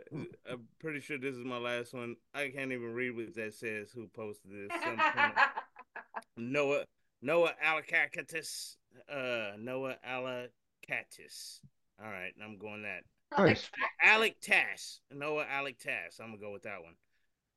[0.52, 2.16] I'm pretty sure this is my last one.
[2.34, 3.90] I can't even read what that says.
[3.94, 4.82] Who posted this?
[4.84, 6.84] Some kind of- Noah
[7.22, 8.76] Noah Alacatus.
[9.12, 11.62] Uh, Noah Alacatus.
[12.04, 13.04] All right, I'm going that.
[13.38, 13.70] Nice.
[14.04, 15.00] Alec Tass.
[15.14, 16.20] Noah Alec Tass.
[16.20, 16.96] I'm gonna go with that one.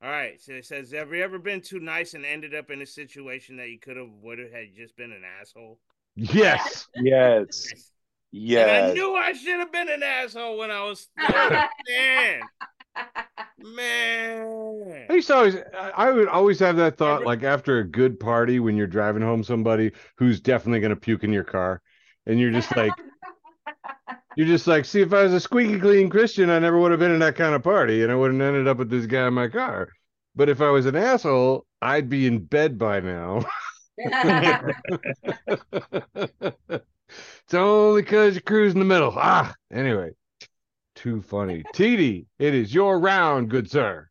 [0.04, 0.38] All right.
[0.38, 3.56] So it says, "Have you ever been too nice and ended up in a situation
[3.56, 5.80] that you could have would have had just been an asshole?"
[6.14, 6.86] yes.
[8.36, 8.68] Yes.
[8.68, 12.40] And I knew I should have been an asshole when I was man,
[13.58, 15.06] man.
[15.08, 18.18] I used to always, I I would always have that thought, like after a good
[18.18, 21.80] party, when you're driving home somebody who's definitely going to puke in your car,
[22.26, 22.92] and you're just like,
[24.36, 27.00] you're just like, see, if I was a squeaky clean Christian, I never would have
[27.00, 29.28] been in that kind of party, and I wouldn't have ended up with this guy
[29.28, 29.88] in my car.
[30.34, 33.44] But if I was an asshole, I'd be in bed by now.
[33.96, 34.74] it's
[37.52, 39.12] only because you're cruising the middle.
[39.16, 40.10] Ah, anyway,
[40.96, 41.62] too funny.
[41.74, 44.08] TD, it is your round, good sir.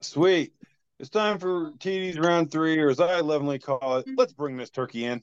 [0.00, 0.52] Sweet.
[0.98, 4.70] It's time for TD's round three, or as I lovingly call it, let's bring this
[4.70, 5.20] turkey in.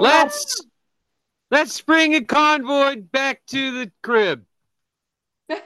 [0.00, 0.64] Let's
[1.50, 4.44] let's bring a convoy back to the crib.
[5.50, 5.60] I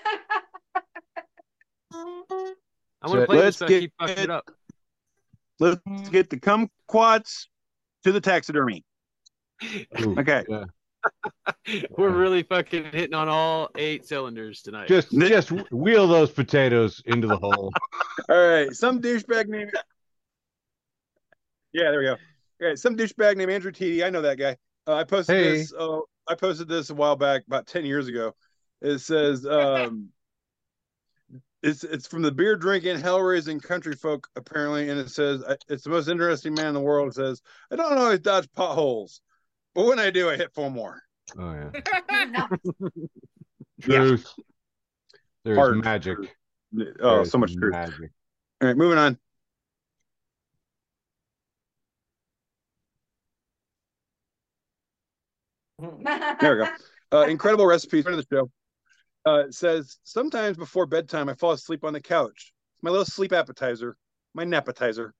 [3.08, 4.24] want to play Let's this so I get keep fucking it.
[4.24, 4.50] it up.
[5.58, 7.46] Let's get the kumquats
[8.04, 8.84] to the taxidermy.
[10.00, 10.44] Ooh, Okay.
[10.48, 10.64] yeah.
[11.90, 14.86] We're really fucking hitting on all eight cylinders tonight.
[14.86, 17.72] Just just wheel those potatoes into the hole.
[18.28, 18.72] All right.
[18.72, 19.72] Some douchebag named.
[21.72, 22.12] Yeah, there we go.
[22.12, 22.78] All right.
[22.78, 24.04] Some douchebag named Andrew TD.
[24.04, 24.56] I know that guy.
[24.86, 25.42] Uh, I posted Hey.
[25.58, 25.72] this.
[25.72, 28.34] Uh, I posted this a while back, about ten years ago.
[28.80, 30.08] It says, um,
[31.62, 35.56] "It's it's from the beer drinking, hell raising country folk apparently," and it says, uh,
[35.68, 39.20] "It's the most interesting man in the world." It says, "I don't always dodge potholes,
[39.74, 41.02] but when I do, I hit four more."
[41.38, 41.70] Oh yeah.
[43.88, 43.96] No.
[43.96, 44.32] Truth.
[45.44, 46.18] There's Hard magic.
[47.00, 47.72] Oh, There's so much truth.
[47.72, 48.12] magic.
[48.60, 49.18] All right, moving on.
[55.82, 56.66] There we go.
[57.12, 58.50] Uh, incredible recipe for the show.
[59.26, 62.54] Uh, says sometimes before bedtime I fall asleep on the couch.
[62.80, 63.98] My little sleep appetizer,
[64.34, 65.10] my napetizer.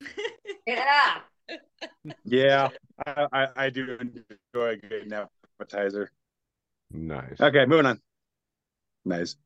[0.66, 1.18] Yeah.
[2.24, 2.68] Yeah,
[3.06, 5.12] I, I, I do enjoy a good
[5.60, 6.10] appetizer.
[6.90, 7.38] Nice.
[7.38, 8.00] Okay, moving on.
[9.04, 9.36] Nice.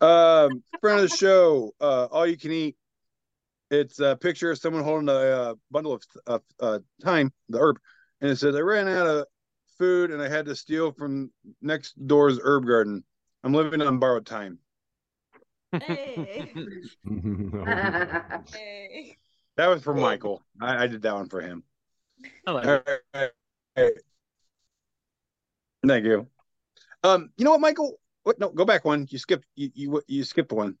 [0.00, 2.76] Um, friend of the show, uh, all you can eat.
[3.70, 7.78] It's a picture of someone holding a, uh bundle of of uh, thyme, the herb,
[8.20, 9.26] and it says, "I ran out of
[9.78, 11.30] food and I had to steal from
[11.62, 13.04] next door's herb garden.
[13.44, 14.58] I'm living on borrowed time."
[15.72, 16.52] Hey.
[18.52, 19.16] Hey.
[19.56, 20.42] That was for Michael.
[20.58, 21.62] I, I did that one for him.
[22.46, 23.30] I like All right, all right,
[23.76, 23.92] all right.
[25.86, 26.26] Thank you.
[27.02, 28.00] Um, you know what, Michael?
[28.22, 28.38] What?
[28.38, 29.06] No, go back one.
[29.10, 29.46] You skipped.
[29.56, 30.78] You you you skipped one.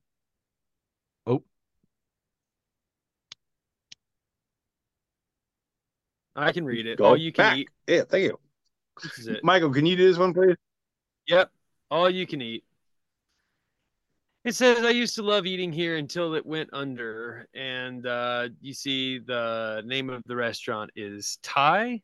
[6.36, 6.98] I can read it.
[6.98, 7.56] Go All you can back.
[7.58, 7.68] eat.
[7.86, 8.38] Yeah, thank you.
[9.02, 9.44] This is it.
[9.44, 10.56] Michael, can you do this one, please?
[11.26, 11.50] Yep.
[11.90, 12.64] All you can eat.
[14.44, 17.46] It says I used to love eating here until it went under.
[17.54, 22.00] And uh, you see the name of the restaurant is Thai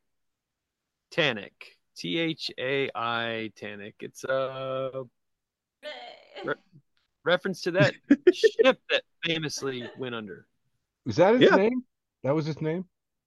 [1.11, 1.53] Tanic.
[1.97, 3.94] T H A I Tanic.
[4.01, 5.05] It's a
[7.24, 7.94] reference to that
[8.35, 10.47] ship that famously went under.
[11.07, 11.57] Is that his Yeah.
[11.57, 11.85] name?
[12.23, 12.85] That was his name?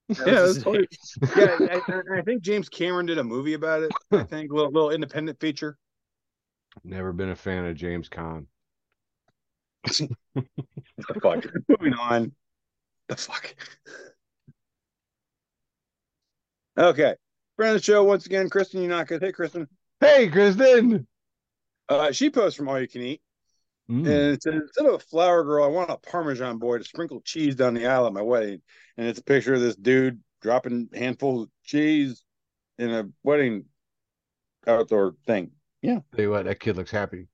[0.10, 0.88] That Yeah, was totally-
[1.38, 1.80] yeah.
[1.88, 3.92] I, I- think James Cameron did a movie about it.
[4.12, 5.78] I think a little, little independent feature.
[6.84, 8.46] Never been a fan of James Caan.
[9.86, 10.10] the
[11.22, 11.46] fuck.
[11.68, 12.32] Moving on.
[13.08, 13.56] The fuck.
[16.78, 17.16] Okay.
[17.56, 19.68] Friend of the show once again, Kristen you're not Hey, Kristen.
[20.00, 21.08] Hey, Kristen.
[21.90, 23.22] Uh, she posts from All You Can Eat.
[23.90, 24.06] Mm.
[24.06, 27.22] And it says, instead of a flower girl, I want a Parmesan boy to sprinkle
[27.22, 28.62] cheese down the aisle at my wedding.
[28.98, 32.24] And it's a picture of this dude dropping handfuls of cheese
[32.78, 33.66] in a wedding
[34.68, 35.52] outdoor thing.
[35.82, 36.00] Yeah.
[36.16, 37.28] Tell you what, that kid looks happy.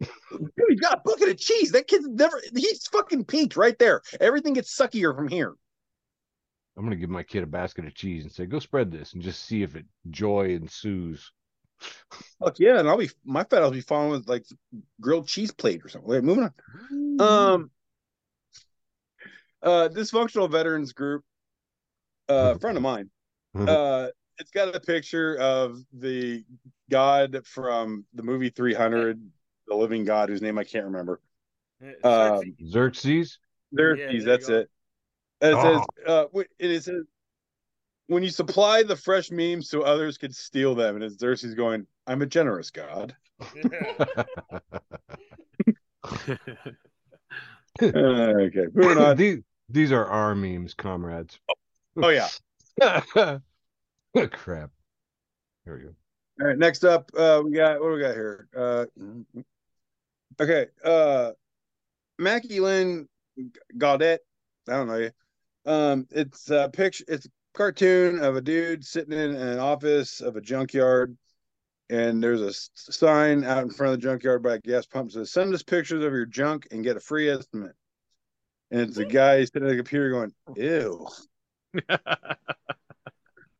[0.00, 1.72] Dude, he's got a bucket of cheese.
[1.72, 4.00] That kid's never, he's fucking peaked right there.
[4.20, 5.54] Everything gets suckier from here.
[6.78, 9.22] I'm gonna give my kid a basket of cheese and say, "Go spread this," and
[9.22, 11.30] just see if it joy ensues.
[12.42, 12.78] Fuck yeah.
[12.78, 14.44] And I'll be, my fat I'll be following with like
[15.00, 16.08] grilled cheese plate or something.
[16.10, 16.52] Wait, moving on.
[17.54, 17.70] Um,
[19.62, 21.24] uh, dysfunctional veterans group,
[22.28, 23.10] uh, friend of mine.
[23.66, 24.08] uh
[24.38, 26.42] it's got a picture of the
[26.90, 29.20] god from the movie 300
[29.68, 31.20] the living god whose name i can't remember
[32.04, 32.64] um Xerxes.
[32.70, 33.38] Xerxes,
[33.72, 34.54] there you that's go.
[34.54, 34.70] it
[35.42, 35.62] and it Oh.
[35.62, 37.04] says uh wh- and it says
[38.10, 41.86] when you supply the fresh memes so others could steal them and it's xerxes going
[42.06, 43.44] i'm a generous god Uh,
[47.82, 49.38] okay moving on these,
[49.68, 51.38] these are our memes, comrades.
[52.02, 52.28] oh yeah
[54.32, 54.70] Crap.
[55.64, 55.94] Here we go.
[56.40, 58.48] All right, next up, uh, we got what do we got here?
[58.56, 58.86] Uh,
[60.40, 61.30] okay, uh,
[62.18, 63.08] Mackie Lynn
[63.78, 64.20] Gaudet.
[64.68, 65.10] I don't know you.
[65.66, 67.04] Um, it's a picture.
[67.06, 71.16] It's cartoon of a dude sitting in an office of a junkyard,
[71.88, 75.14] and there's a sign out in front of the junkyard by a gas pump that
[75.14, 77.74] says, "Send us pictures of your junk and get a free estimate."
[78.70, 81.06] And it's a guy sitting at a computer going, "Ew."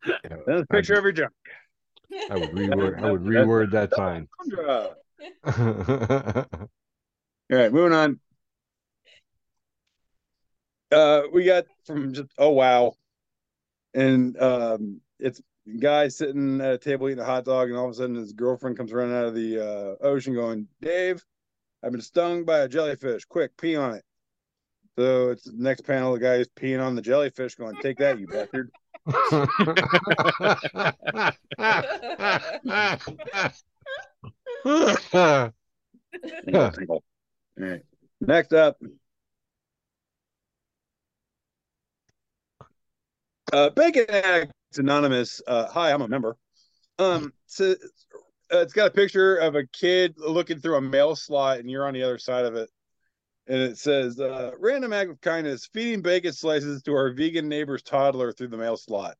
[0.04, 1.32] Send us a picture of your junk.
[2.30, 3.02] I would reword.
[3.02, 4.28] I would reword that sign.
[7.52, 8.20] All right, moving on.
[10.92, 12.94] Uh, we got from just oh wow,
[13.94, 17.86] and um, it's a guy sitting at a table eating a hot dog, and all
[17.86, 21.24] of a sudden his girlfriend comes running out of the uh, ocean, going, "Dave,
[21.82, 23.24] I've been stung by a jellyfish.
[23.24, 24.04] Quick, pee on it."
[24.98, 26.12] So it's the next panel.
[26.12, 28.70] The guy is peeing on the jellyfish, going, "Take that, you bastard."
[29.06, 29.46] All
[34.64, 35.50] right.
[38.20, 38.76] Next up.
[43.52, 45.42] Uh, Bacon Addicts Anonymous.
[45.46, 46.36] Uh, hi, I'm a member.
[46.98, 47.72] Um, so,
[48.52, 51.86] uh, it's got a picture of a kid looking through a mail slot, and you're
[51.86, 52.70] on the other side of it.
[53.46, 57.82] And it says, uh, "Random act of kindness: feeding bacon slices to our vegan neighbor's
[57.82, 59.16] toddler through the mail slot."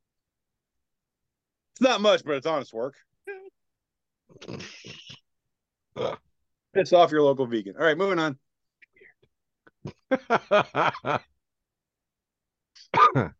[1.73, 2.95] It's not much, but it's honest work.
[6.75, 7.75] Piss off your local vegan.
[7.77, 8.39] All right, moving on.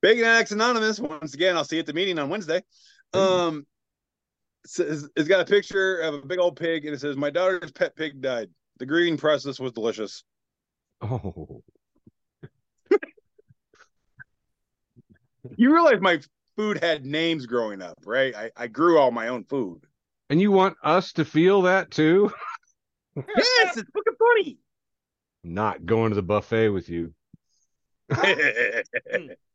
[0.00, 1.00] Bacon Addicts Anonymous.
[1.00, 2.62] Once again, I'll see you at the meeting on Wednesday.
[3.14, 3.66] Um,
[4.66, 7.72] says it's got a picture of a big old pig, and it says, "My daughter's
[7.72, 8.50] pet pig died.
[8.78, 10.24] The grieving process was delicious."
[11.00, 11.62] oh,
[15.56, 16.20] You realize my
[16.56, 18.34] food had names growing up, right?
[18.34, 19.80] I, I grew all my own food.
[20.30, 22.32] And you want us to feel that too?
[23.16, 24.58] Yes, it's fucking funny.
[25.42, 27.12] Not going to the buffet with you.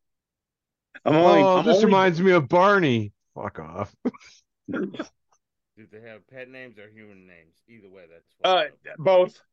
[1.05, 3.13] I'm only, oh, I'm this only- reminds me of Barney.
[3.35, 3.95] Fuck off.
[4.71, 7.55] Do they have pet names or human names?
[7.67, 9.39] Either way, that's uh both.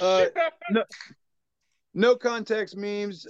[0.00, 0.26] Uh
[0.70, 0.84] no,
[1.94, 3.26] no context memes.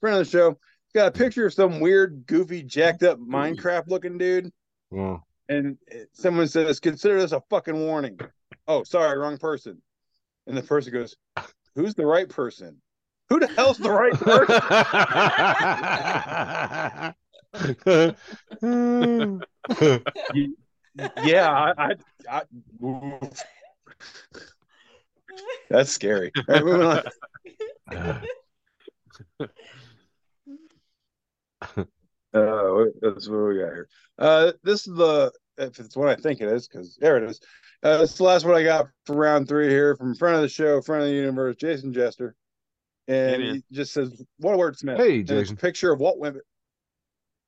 [0.00, 0.58] Friend of the show
[0.92, 4.52] got a picture of some weird, goofy, jacked up Minecraft looking dude,
[4.90, 5.78] Well, and
[6.12, 8.18] someone says, "Consider this a fucking warning."
[8.66, 9.80] Oh, sorry, wrong person.
[10.46, 11.16] And the person goes,
[11.74, 12.82] "Who's the right person?
[13.30, 14.60] Who the hell's the right person?"
[21.24, 21.94] yeah, I,
[22.28, 22.42] I, I
[25.70, 26.30] that's scary.
[26.48, 27.02] All right, moving on.
[32.34, 33.88] Uh, that's what we got here.
[34.18, 37.38] Uh, this is the if it's what I think it is, because there it is.
[37.84, 40.48] Uh, it's the last one I got for round three here from front of the
[40.48, 42.34] show, front of the universe, Jason Jester,
[43.08, 45.56] and Hey, he just says, "What a wordsmith." Hey, And it's a Jason.
[45.56, 46.42] picture of Walt Whitman.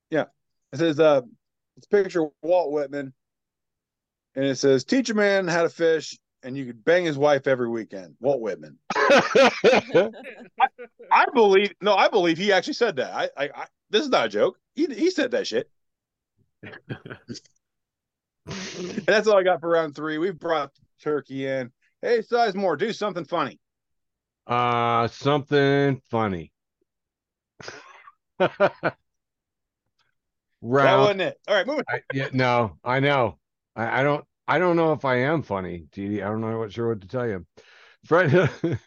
[0.09, 0.25] Yeah,
[0.71, 1.21] it says, "Uh,
[1.77, 3.13] it's a picture of Walt Whitman,
[4.35, 7.47] and it says, teach a man how to fish, and you could bang his wife
[7.47, 8.77] every weekend." Walt Whitman.
[11.11, 13.13] I believe no, I believe he actually said that.
[13.13, 14.59] I, I, I this is not a joke.
[14.75, 15.69] He he said that shit.
[18.47, 20.17] and that's all I got for round three.
[20.17, 20.71] We've brought
[21.01, 21.71] Turkey in.
[22.01, 23.59] Hey, Sizemore, do something funny.
[24.47, 26.51] Uh, something funny.
[30.61, 31.39] That wasn't it.
[31.47, 31.83] All right, moving.
[31.87, 33.37] I, yeah, no, I know.
[33.75, 34.25] I, I don't.
[34.47, 36.21] I don't know if I am funny, Dee.
[36.21, 37.45] I don't know what sure what to tell you.
[38.05, 38.49] Fred,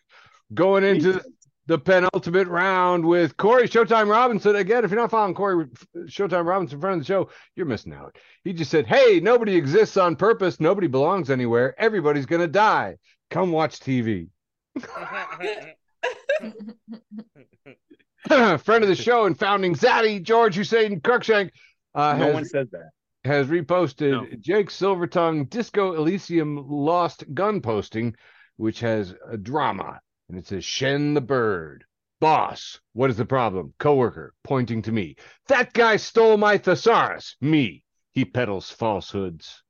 [0.55, 1.23] going into
[1.67, 4.57] the penultimate round with Corey Showtime Robinson.
[4.57, 5.67] Again, if you're not following Corey
[6.07, 8.17] Showtime Robinson, friend of the show, you're missing out.
[8.43, 10.59] He just said, "Hey, nobody exists on purpose.
[10.59, 11.75] Nobody belongs anywhere.
[11.79, 12.97] Everybody's gonna die.
[13.31, 14.29] Come watch TV."
[18.59, 21.51] friend of the show and founding Zaddy George Hussein Cruikshank
[21.95, 22.91] uh, no has one says that.
[23.25, 24.27] has reposted No.
[24.41, 28.15] Jake Silvertongue Disco Elysium Lost Gun posting,
[28.57, 30.01] which has a drama.
[30.29, 31.85] And it says, Shen the Bird.
[32.21, 33.73] Boss, what is the problem?
[33.79, 35.17] Coworker, pointing to me.
[35.49, 37.35] That guy stole my thesaurus.
[37.41, 37.83] Me.
[38.13, 39.63] He peddles falsehoods.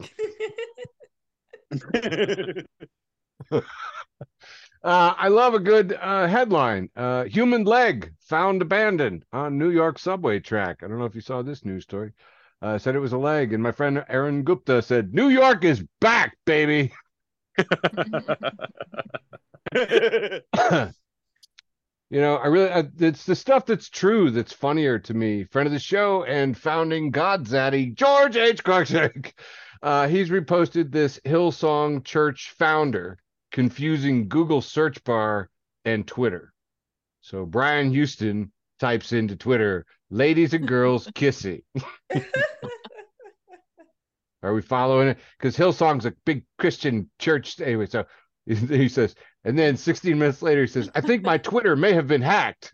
[4.82, 6.90] Uh, I love a good uh, headline.
[6.96, 10.78] Uh, human leg found abandoned on New York subway track.
[10.82, 12.12] I don't know if you saw this news story.
[12.60, 15.84] Uh, said it was a leg, and my friend Aaron Gupta said, "New York is
[16.00, 16.92] back, baby."
[17.58, 17.64] you
[22.20, 25.44] know, I really, uh, it's the stuff that's true that's funnier to me.
[25.44, 28.62] Friend of the show and founding Godzaddy, George H.
[28.62, 29.24] Clarkson.
[29.82, 33.18] Uh, he's reposted this Hillsong Church founder
[33.52, 35.48] confusing Google search bar
[35.84, 36.52] and Twitter.
[37.20, 38.50] So Brian Houston
[38.80, 41.62] types into Twitter, ladies and girls kissing.
[44.42, 45.18] Are we following it?
[45.38, 47.60] Because Hillsong's a big Christian church.
[47.60, 48.04] Anyway, so
[48.46, 49.14] he says,
[49.44, 52.72] and then 16 minutes later, he says, I think my Twitter may have been hacked.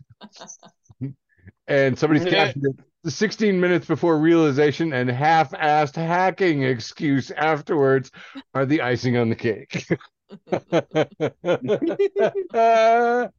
[1.67, 2.75] and somebody's captioned it.
[3.03, 8.11] The 16 minutes before realization and half-assed hacking excuse afterwards
[8.53, 9.85] are the icing on the cake.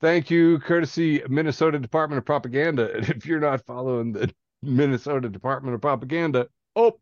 [0.00, 2.92] Thank you, courtesy Minnesota Department of Propaganda.
[2.94, 4.32] And if you're not following the
[4.62, 6.98] Minnesota Department of Propaganda, oh,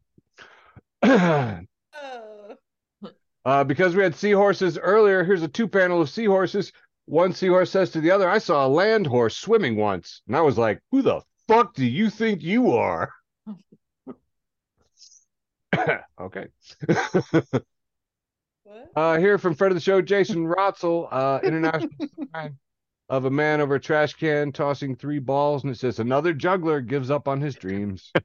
[1.02, 1.60] Oh.
[3.44, 6.72] uh, because we had seahorses earlier, here's a two panel of seahorses.
[7.06, 10.22] One seahorse says to the other, I saw a land horse swimming once.
[10.26, 13.10] And I was like, who the fuck do you think you are?
[16.20, 16.48] okay.
[18.74, 18.90] What?
[18.96, 21.90] Uh, here from friend of the show, Jason Rotzel, uh, international
[22.34, 22.58] sign
[23.08, 26.80] of a man over a trash can tossing three balls, and it says another juggler
[26.80, 28.10] gives up on his dreams.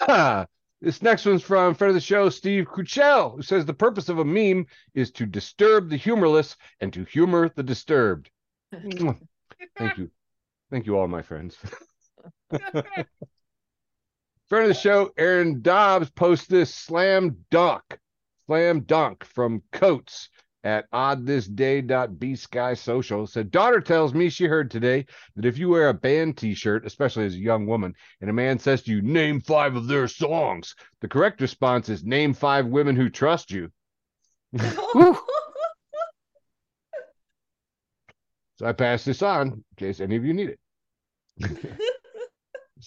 [0.80, 4.18] this next one's from friend of the show, Steve Kuchel, who says the purpose of
[4.18, 8.32] a meme is to disturb the humorless and to humor the disturbed.
[8.72, 10.10] Thank you.
[10.72, 11.56] Thank you, all my friends.
[14.50, 17.84] Friend of the show, Aaron Dobbs posts this slam dunk,
[18.46, 20.28] slam dunk from Coates
[20.64, 23.28] at oddthisday.bsky social.
[23.28, 25.06] Said, daughter tells me she heard today
[25.36, 28.58] that if you wear a band t-shirt, especially as a young woman, and a man
[28.58, 32.96] says to you, name five of their songs, the correct response is name five women
[32.96, 33.70] who trust you.
[38.56, 41.80] So I pass this on in case any of you need it.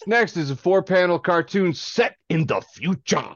[0.07, 3.35] Next is a four panel cartoon set in the future.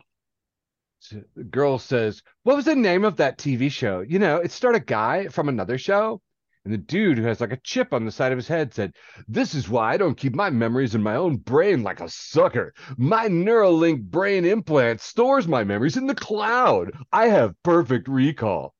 [1.00, 4.02] So the girl says, What was the name of that TV show?
[4.02, 6.22] You know, it starred a guy from another show.
[6.66, 8.94] And the dude who has like a chip on the side of his head said,
[9.28, 12.74] This is why I don't keep my memories in my own brain like a sucker.
[12.98, 16.92] My Neuralink brain implant stores my memories in the cloud.
[17.12, 18.74] I have perfect recall.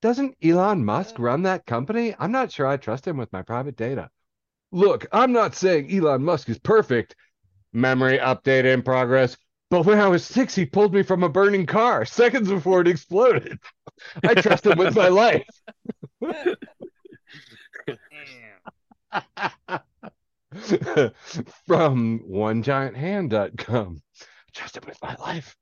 [0.00, 2.14] Doesn't Elon Musk run that company?
[2.18, 4.08] I'm not sure I trust him with my private data.
[4.72, 7.14] Look, I'm not saying Elon Musk is perfect.
[7.72, 9.36] Memory update in progress.
[9.70, 12.88] But when I was six, he pulled me from a burning car seconds before it
[12.88, 13.58] exploded.
[14.22, 15.46] I trust him with my life.
[21.66, 24.02] from onegianthand.com.
[24.54, 25.56] Trust him with my life.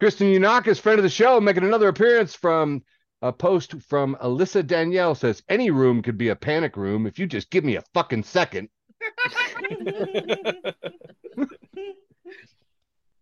[0.00, 2.82] Kristen Unakis, friend of the show, making another appearance from
[3.22, 7.26] a post from Alyssa Danielle says, Any room could be a panic room if you
[7.26, 8.68] just give me a fucking second.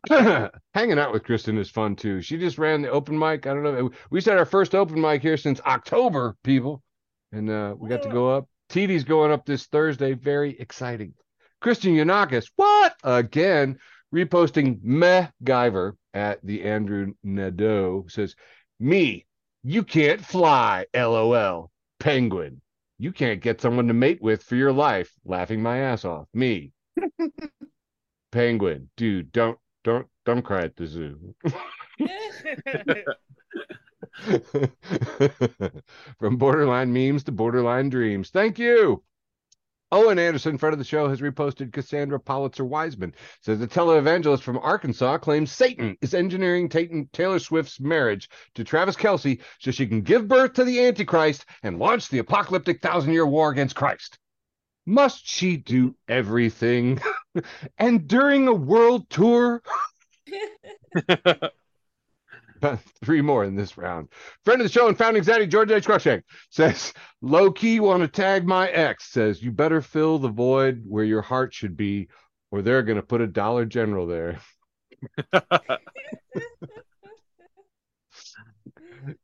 [0.75, 2.23] Hanging out with Kristen is fun too.
[2.23, 3.47] She just ran the open mic.
[3.47, 3.91] I don't know.
[4.11, 6.83] We had our first open mic here since October, people.
[7.33, 8.49] And uh, we got to go up.
[8.71, 10.15] TD's going up this Thursday.
[10.15, 11.15] Very exciting.
[11.61, 12.95] Kristen Yanakis, what?
[13.03, 13.79] Again,
[14.15, 18.35] reposting Meh Guyver at the Andrew Nadeau says,
[18.81, 19.27] Me,
[19.63, 21.71] you can't fly, lol.
[21.99, 22.61] Penguin.
[22.99, 25.13] You can't get someone to mate with for your life.
[25.25, 26.27] Laughing my ass off.
[26.35, 26.73] Me.
[28.33, 28.91] Penguin.
[28.97, 31.35] Dude, don't don't don't cry at the zoo.
[36.19, 38.31] From borderline memes to borderline dreams.
[38.31, 39.03] Thank you.
[39.91, 43.15] Owen Anderson, friend of the show, has reposted Cassandra Politzer Wiseman.
[43.41, 49.41] Says the televangelist from Arkansas claims Satan is engineering Taylor Swift's marriage to Travis Kelce
[49.59, 53.51] so she can give birth to the Antichrist and launch the apocalyptic thousand year war
[53.51, 54.19] against Christ.
[54.85, 57.01] Must she do everything?
[57.79, 59.63] and during a world tour?
[63.05, 64.09] Three more in this round.
[64.45, 65.87] Friend of the show and founding zaddy George H.
[65.87, 69.11] Cruikshank says, low key want to tag my ex.
[69.11, 72.09] Says, you better fill the void where your heart should be,
[72.51, 74.41] or they're going to put a Dollar General there.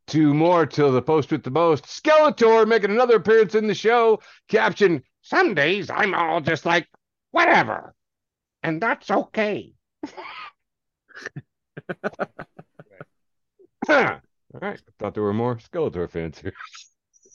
[0.07, 1.85] Two more till the post with the most.
[1.85, 4.21] Skeletor making another appearance in the show.
[4.49, 6.89] Caption, some days I'm all just like,
[7.33, 7.95] whatever.
[8.63, 9.75] And that's okay.
[13.89, 14.21] All
[14.61, 14.81] right.
[14.87, 16.53] I thought there were more Skeletor fans here.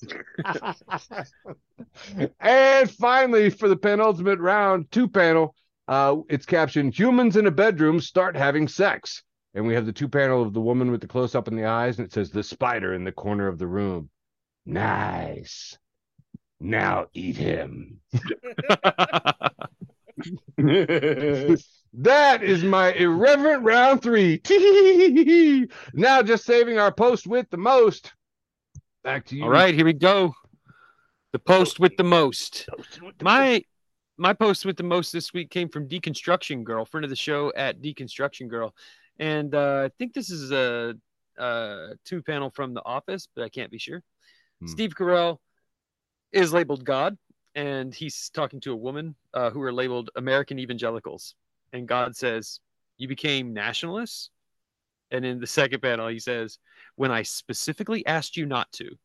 [2.39, 5.55] and finally, for the penultimate round, two panel,
[5.87, 9.23] uh, it's captioned Humans in a Bedroom Start Having Sex.
[9.53, 11.65] And we have the two panel of the woman with the close up in the
[11.65, 14.09] eyes, and it says the spider in the corner of the room.
[14.65, 15.77] Nice.
[16.59, 17.99] Now eat him.
[21.93, 24.41] That is my irreverent round three.
[25.93, 28.13] now just saving our post with the most.
[29.03, 29.43] Back to you.
[29.43, 30.33] All right, here we go.
[31.31, 32.69] The post with the most.
[33.21, 33.63] My
[34.17, 37.51] my post with the most this week came from Deconstruction Girl, friend of the show
[37.55, 38.75] at Deconstruction Girl,
[39.17, 40.95] and uh, I think this is a,
[41.37, 44.03] a two panel from The Office, but I can't be sure.
[44.59, 44.67] Hmm.
[44.67, 45.37] Steve Carell
[46.31, 47.17] is labeled God,
[47.55, 51.35] and he's talking to a woman uh, who are labeled American evangelicals
[51.73, 52.59] and God says,
[52.97, 54.29] You became nationalists?
[55.11, 56.59] And in the second panel, he says,
[56.95, 58.95] When I specifically asked you not to.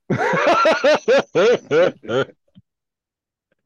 [2.10, 2.28] and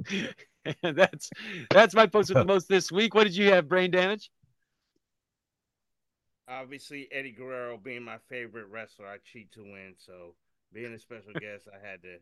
[0.97, 1.31] that's
[1.71, 3.15] that's my post with the most this week.
[3.15, 4.31] What did you have, brain damage?
[6.49, 9.95] Obviously, Eddie Guerrero being my favorite wrestler, I cheat to win.
[9.99, 10.35] So
[10.73, 12.17] being a special guest, I had to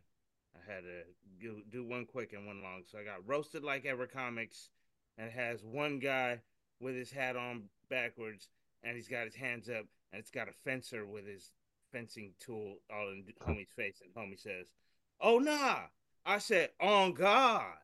[0.57, 1.03] I had to
[1.41, 2.83] do, do one quick and one long.
[2.91, 4.71] So I got roasted like ever comics,
[5.19, 6.41] and has one guy
[6.81, 8.49] with his hat on backwards,
[8.83, 11.51] and he's got his hands up, and it's got a fencer with his
[11.93, 14.67] fencing tool all in homie's face, and homie says,
[15.21, 15.83] "Oh nah,"
[16.25, 17.75] I said, "On God."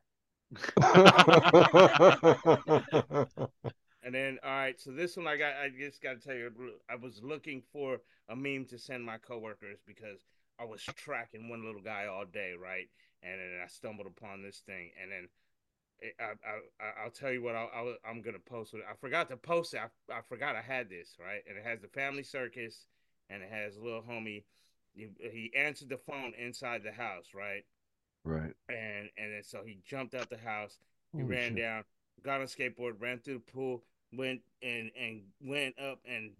[4.02, 5.54] and then, all right, so this one I got.
[5.54, 6.50] I just got to tell you,
[6.90, 10.20] I was looking for a meme to send my coworkers because
[10.58, 12.88] I was tracking one little guy all day, right?
[13.22, 15.28] And then I stumbled upon this thing, and then
[16.18, 16.32] I,
[16.80, 17.68] I, will tell you what I
[18.08, 18.80] I'm gonna post it.
[18.88, 19.80] I forgot to post it.
[19.80, 22.86] I, I forgot I had this right, and it has the family circus,
[23.30, 24.44] and it has little homie.
[24.94, 27.64] He, he answered the phone inside the house, right?
[28.24, 28.52] Right.
[28.68, 30.78] And and then so he jumped out the house.
[31.14, 31.58] He ran shit.
[31.58, 31.84] down,
[32.22, 36.32] got on skateboard, ran through the pool, went and and went up and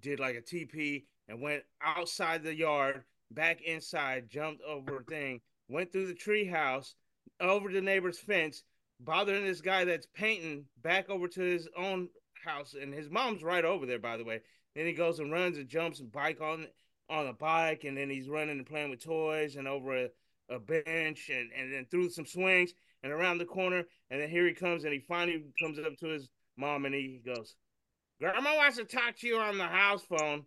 [0.00, 5.40] did like a TP and went outside the yard, back inside, jumped over a thing,
[5.68, 6.94] went through the tree house,
[7.40, 8.62] over the neighbor's fence,
[9.04, 12.08] bothering this guy that's painting back over to his own
[12.44, 14.40] house, and his mom's right over there, by the way.
[14.74, 16.66] Then he goes and runs and jumps and bike on
[17.10, 20.08] on a bike, and then he's running and playing with toys and over a,
[20.48, 22.72] a bench and, and then through some swings
[23.02, 26.06] and around the corner, and then here he comes and he finally comes up to
[26.06, 27.54] his mom and he goes,
[28.20, 30.44] Grandma wants to talk to you on the house phone.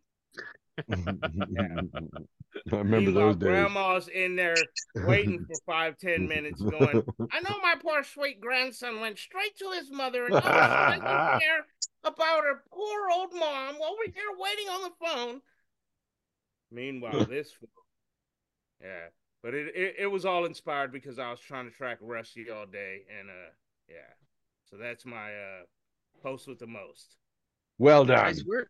[2.74, 3.48] I remember those days.
[3.48, 4.56] Grandma's in there
[4.96, 9.72] waiting for five, ten minutes, going, I know my poor sweet grandson went straight to
[9.72, 11.66] his mother and now he's taking care
[12.04, 15.42] about her poor old mom while we're here waiting on the phone.
[16.72, 17.70] Meanwhile, this fool-
[18.82, 19.08] yeah.
[19.44, 22.66] But it, it, it was all inspired because I was trying to track Rusty all
[22.66, 23.52] day and uh
[23.88, 24.14] yeah.
[24.72, 25.64] So that's my uh
[26.24, 27.18] post with the most.
[27.78, 28.24] Well done.
[28.26, 28.70] Nice work.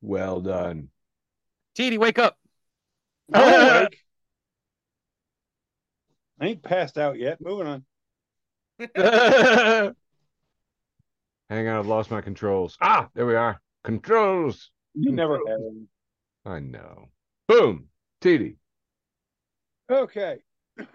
[0.00, 0.88] Well done.
[1.78, 2.36] TD, wake up.
[3.32, 3.88] I'm.
[6.40, 7.40] I ain't passed out yet.
[7.40, 7.84] Moving on.
[11.48, 12.76] Hang on, I've lost my controls.
[12.80, 13.60] Ah, there we are.
[13.84, 14.70] Controls.
[14.94, 15.88] You never had them.
[16.44, 17.08] I know.
[17.48, 17.88] Boom.
[18.20, 18.56] TD.
[19.90, 20.38] Okay.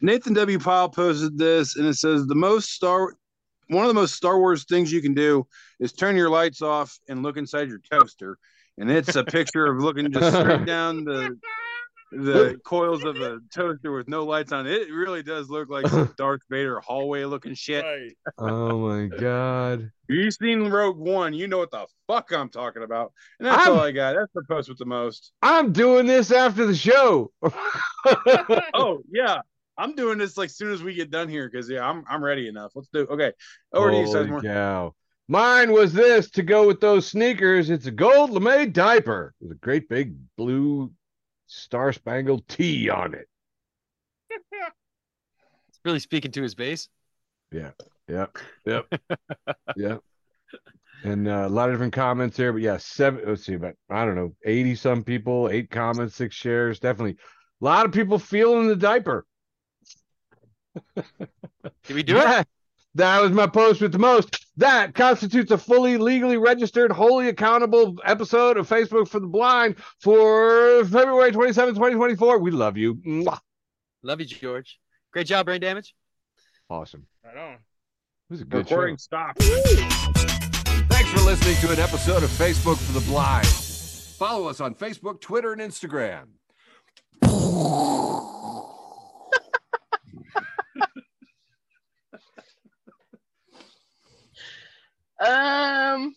[0.00, 0.58] Nathan W.
[0.58, 3.14] Pyle posted this, and it says the most Star,
[3.68, 5.46] one of the most Star Wars things you can do
[5.80, 8.38] is turn your lights off and look inside your toaster,
[8.78, 11.38] and it's a picture of looking just straight down the
[12.12, 14.82] the coils of a toaster with no lights on it.
[14.82, 17.84] It really does look like some Darth Vader hallway looking shit.
[17.84, 18.12] Right.
[18.38, 19.90] Oh my god.
[20.08, 23.76] You've seen Rogue One, you know what the fuck I'm talking about, and that's I'm-
[23.76, 24.14] all I got.
[24.14, 25.32] That's the post with the most.
[25.42, 27.32] I'm doing this after the show.
[28.74, 29.40] oh yeah,
[29.76, 32.46] I'm doing this like soon as we get done here because yeah, I'm I'm ready
[32.48, 32.70] enough.
[32.74, 33.00] Let's do.
[33.00, 33.32] Okay,
[33.72, 34.42] over to you, Holy Sizemore.
[34.42, 34.94] cow.
[35.28, 37.70] Mine was this to go with those sneakers.
[37.70, 40.92] It's a gold lame diaper with a great big blue
[41.46, 43.28] star spangled T on it.
[44.30, 46.88] It's really speaking to his base.
[47.50, 47.70] Yeah,
[48.08, 48.38] yep.
[48.64, 48.86] Yep.
[49.76, 50.00] yep.
[51.02, 53.22] And uh, a lot of different comments here, but yeah, seven.
[53.26, 56.80] Let's see, about I don't know, eighty some people, eight comments, six shares.
[56.80, 57.16] Definitely,
[57.60, 59.26] a lot of people feeling the diaper.
[60.94, 62.46] Did we do it?
[62.96, 64.46] That- That was my post with the most.
[64.56, 70.84] That constitutes a fully legally registered, wholly accountable episode of Facebook for the Blind for
[70.86, 72.38] February 27, 2024.
[72.38, 72.94] We love you.
[72.96, 73.38] Mwah.
[74.02, 74.78] Love you, George.
[75.12, 75.94] Great job, brain damage.
[76.70, 77.06] Awesome.
[77.24, 77.52] Right on.
[77.54, 77.58] It
[78.30, 78.74] was a good show.
[78.76, 79.36] Recording stop.
[79.38, 83.46] Thanks for listening to an episode of Facebook for the Blind.
[83.46, 86.24] Follow us on Facebook, Twitter, and Instagram.
[95.20, 96.14] Um,